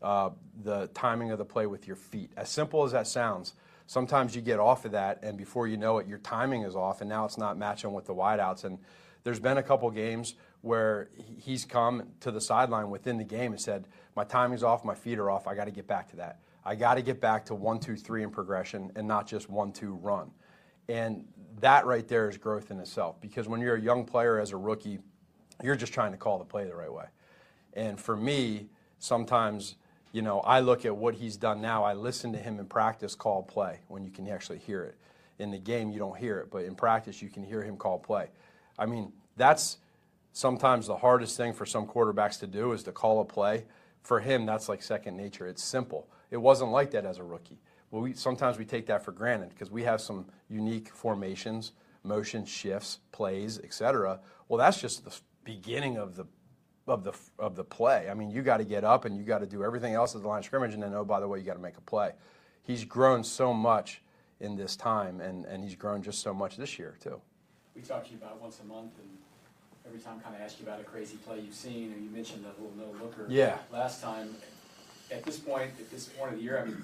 [0.00, 0.30] uh,
[0.62, 2.30] the timing of the play with your feet.
[2.36, 3.54] As simple as that sounds.
[3.86, 7.00] Sometimes you get off of that, and before you know it, your timing is off,
[7.00, 8.64] and now it's not matching with the wideouts.
[8.64, 8.78] And
[9.22, 11.08] there's been a couple games where
[11.38, 15.18] he's come to the sideline within the game and said, My timing's off, my feet
[15.18, 16.40] are off, I got to get back to that.
[16.64, 19.72] I got to get back to one, two, three in progression and not just one,
[19.72, 20.32] two run.
[20.88, 21.24] And
[21.60, 24.56] that right there is growth in itself because when you're a young player as a
[24.56, 24.98] rookie,
[25.62, 27.06] you're just trying to call the play the right way.
[27.74, 28.68] And for me,
[28.98, 29.76] sometimes,
[30.12, 31.84] you know, I look at what he's done now.
[31.84, 34.96] I listen to him in practice call play when you can actually hear it.
[35.38, 37.98] In the game, you don't hear it, but in practice, you can hear him call
[37.98, 38.28] play.
[38.78, 39.78] I mean, that's
[40.32, 43.64] sometimes the hardest thing for some quarterbacks to do is to call a play.
[44.02, 45.46] For him, that's like second nature.
[45.46, 46.08] It's simple.
[46.30, 47.58] It wasn't like that as a rookie.
[47.90, 52.44] Well, we, sometimes we take that for granted because we have some unique formations, motion
[52.44, 54.20] shifts, plays, etc.
[54.48, 56.26] Well, that's just the beginning of the
[56.86, 58.08] of the of the play.
[58.10, 60.22] I mean, you got to get up and you got to do everything else at
[60.22, 61.82] the line of scrimmage, and then oh, by the way, you got to make a
[61.82, 62.12] play.
[62.62, 64.02] He's grown so much
[64.40, 67.20] in this time, and and he's grown just so much this year too.
[67.74, 69.08] We talk to you about once a month, and
[69.86, 72.44] every time kind of ask you about a crazy play you've seen, or you mentioned
[72.44, 73.26] the little no looker.
[73.28, 73.58] Yeah.
[73.72, 74.36] Last time,
[75.10, 76.82] at this point, at this point of the year, I mean,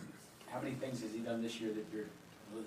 [0.51, 2.07] how many things has he done this year that you're,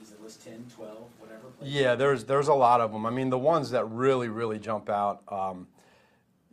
[0.02, 1.42] is it list 10, 12, whatever?
[1.60, 1.72] plays?
[1.72, 3.06] Yeah, there's there's a lot of them.
[3.06, 5.68] I mean, the ones that really really jump out um,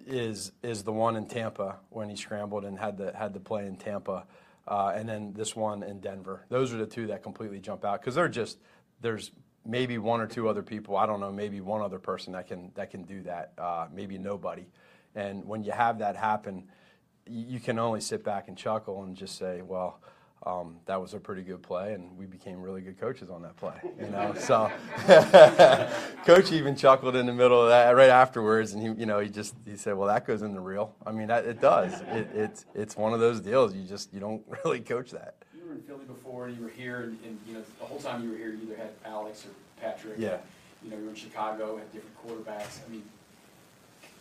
[0.06, 3.66] is is the one in Tampa when he scrambled and had the had the play
[3.66, 4.24] in Tampa,
[4.66, 6.44] uh, and then this one in Denver.
[6.48, 8.58] Those are the two that completely jump out because they're just
[9.00, 9.30] there's
[9.64, 10.96] maybe one or two other people.
[10.96, 13.52] I don't know, maybe one other person that can that can do that.
[13.58, 14.66] Uh, maybe nobody.
[15.14, 16.64] And when you have that happen,
[17.26, 20.00] you can only sit back and chuckle and just say, well.
[20.44, 23.56] Um, that was a pretty good play, and we became really good coaches on that
[23.56, 23.74] play.
[24.00, 24.70] You know, so
[26.24, 29.28] coach even chuckled in the middle of that right afterwards, and he, you know, he
[29.28, 31.92] just he said, "Well, that goes in the reel." I mean, that, it does.
[32.12, 33.74] It, it's it's one of those deals.
[33.74, 36.68] You just you don't really coach that You were in Philly before, and you were
[36.68, 39.46] here, and, and, you know, the whole time you were here, you either had Alex
[39.46, 40.16] or Patrick.
[40.18, 40.38] Yeah.
[40.84, 42.80] You know, you were in Chicago, had different quarterbacks.
[42.86, 43.04] I mean,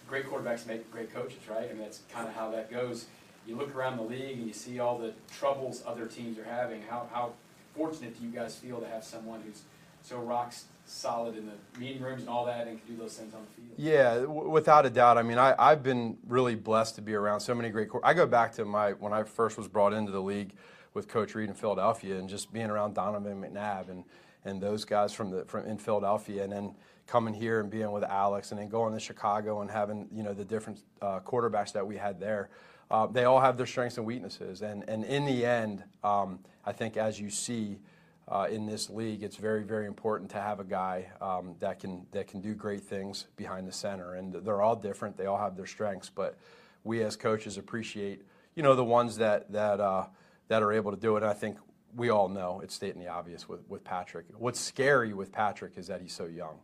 [0.08, 1.70] great quarterbacks make great coaches, right?
[1.70, 3.08] I mean, that's kind of how that goes.
[3.46, 6.82] You look around the league and you see all the troubles other teams are having.
[6.84, 7.34] How, how
[7.76, 9.64] fortunate do you guys feel to have someone who's
[10.04, 10.54] so rock
[10.86, 13.62] solid in the meeting rooms and all that and can do those things on the
[13.62, 13.74] field?
[13.78, 15.18] Yeah, w- without a doubt.
[15.18, 17.90] I mean, I, I've been really blessed to be around so many great.
[18.04, 20.54] I go back to my when I first was brought into the league
[20.94, 24.04] with Coach Reid in Philadelphia and just being around Donovan McNabb and,
[24.44, 26.76] and those guys from the from in Philadelphia and then
[27.08, 30.34] coming here and being with Alex and then going to Chicago and having you know
[30.34, 32.50] the different uh, quarterbacks that we had there.
[32.92, 36.74] Uh, they all have their strengths and weaknesses, and and in the end, um, I
[36.74, 37.80] think as you see.
[38.28, 42.06] Uh, in this league, it's very, very important to have a guy um, that can
[42.12, 45.18] that can do great things behind the center, and they're all different.
[45.18, 46.38] They all have their strengths, but
[46.86, 48.22] we as coaches appreciate,
[48.56, 50.06] you know, the ones that that uh,
[50.48, 51.24] that are able to do it.
[51.24, 51.58] And I think
[51.96, 54.26] we all know it's stating the obvious with, with Patrick.
[54.38, 56.60] What's scary with Patrick is that he's so young,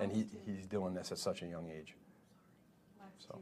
[0.00, 1.94] and he, he's doing this at such a young age.
[3.18, 3.40] So.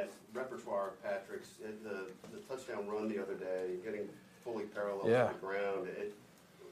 [0.00, 3.34] And just in, in that repertoire of Patrick's, uh, the, the touchdown run the other
[3.34, 4.08] day, getting
[4.44, 5.28] fully parallel yeah.
[5.28, 6.14] to the ground, it,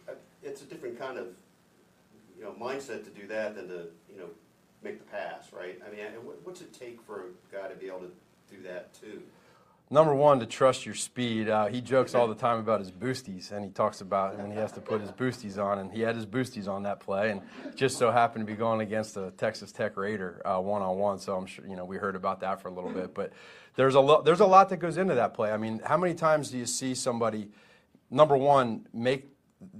[0.08, 0.12] uh,
[0.42, 1.28] it's a different kind of,
[2.38, 4.28] you know, mindset to do that than to, you know,
[4.82, 5.80] make the pass, right?
[5.86, 8.12] I mean, what- what's it take for a guy to be able to
[8.50, 9.22] do that too?
[9.88, 11.48] Number one, to trust your speed.
[11.48, 14.56] Uh, he jokes all the time about his boosties, and he talks about when he
[14.56, 17.40] has to put his boosties on, and he had his boosties on that play, and
[17.76, 21.20] just so happened to be going against a Texas Tech Raider one on one.
[21.20, 23.32] So I'm sure you know we heard about that for a little bit, but
[23.76, 25.52] there's a lot there's a lot that goes into that play.
[25.52, 27.48] I mean, how many times do you see somebody,
[28.10, 29.28] number one, make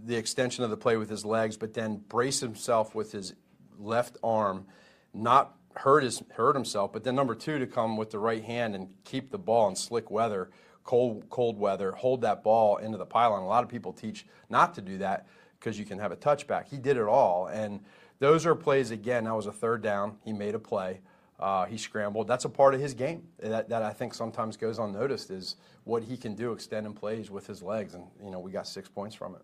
[0.05, 3.35] the extension of the play with his legs, but then brace himself with his
[3.77, 4.67] left arm,
[5.13, 8.75] not hurt his hurt himself, but then number two to come with the right hand
[8.75, 10.51] and keep the ball in slick weather,
[10.85, 13.43] cold cold weather, hold that ball into the pylon.
[13.43, 15.27] A lot of people teach not to do that
[15.59, 16.69] because you can have a touchback.
[16.69, 17.81] He did it all, and
[18.19, 19.25] those are plays again.
[19.25, 20.17] That was a third down.
[20.25, 21.01] He made a play.
[21.39, 22.27] Uh, he scrambled.
[22.27, 26.03] That's a part of his game that, that I think sometimes goes unnoticed is what
[26.03, 29.15] he can do extending plays with his legs, and you know we got six points
[29.15, 29.43] from it.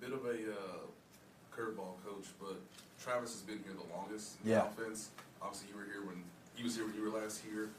[0.00, 2.60] Bit of a uh, curveball, coach, but
[3.10, 4.60] Travis has been here the longest in Yeah.
[4.76, 5.10] the offense.
[5.42, 6.22] Obviously, you were here when
[6.54, 7.70] he was here when you were last here.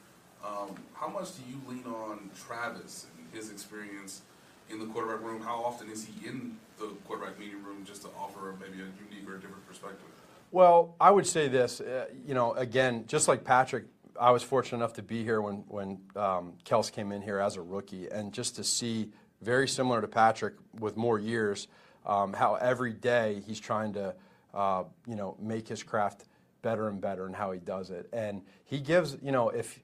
[0.43, 4.23] Um, how much do you lean on Travis and his experience
[4.69, 5.41] in the quarterback room?
[5.41, 9.29] How often is he in the quarterback meeting room just to offer maybe a unique
[9.29, 10.07] or a different perspective?
[10.51, 11.79] Well, I would say this.
[11.79, 13.85] Uh, you know, again, just like Patrick,
[14.19, 17.55] I was fortunate enough to be here when when um, Kels came in here as
[17.55, 19.11] a rookie, and just to see
[19.41, 21.69] very similar to Patrick with more years,
[22.05, 24.13] um, how every day he's trying to,
[24.53, 26.25] uh, you know, make his craft
[26.61, 28.07] better and better, and how he does it.
[28.13, 29.79] And he gives, you know, if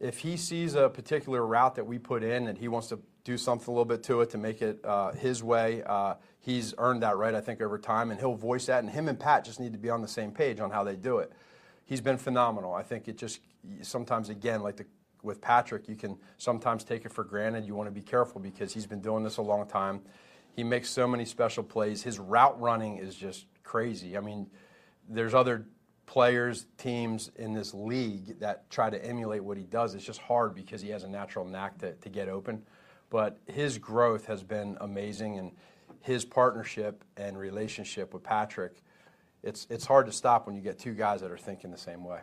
[0.00, 3.38] if he sees a particular route that we put in and he wants to do
[3.38, 7.02] something a little bit to it to make it uh, his way, uh, he's earned
[7.02, 8.82] that right, I think, over time, and he'll voice that.
[8.82, 10.96] And him and Pat just need to be on the same page on how they
[10.96, 11.32] do it.
[11.84, 12.74] He's been phenomenal.
[12.74, 13.40] I think it just
[13.82, 14.86] sometimes, again, like the,
[15.22, 17.64] with Patrick, you can sometimes take it for granted.
[17.64, 20.02] You want to be careful because he's been doing this a long time.
[20.56, 22.02] He makes so many special plays.
[22.02, 24.16] His route running is just crazy.
[24.16, 24.48] I mean,
[25.08, 25.66] there's other
[26.06, 29.94] players, teams in this league that try to emulate what he does.
[29.94, 32.62] It's just hard because he has a natural knack to, to get open.
[33.10, 35.52] But his growth has been amazing, and
[36.00, 38.82] his partnership and relationship with Patrick,
[39.42, 42.04] it's, it's hard to stop when you get two guys that are thinking the same
[42.04, 42.20] way.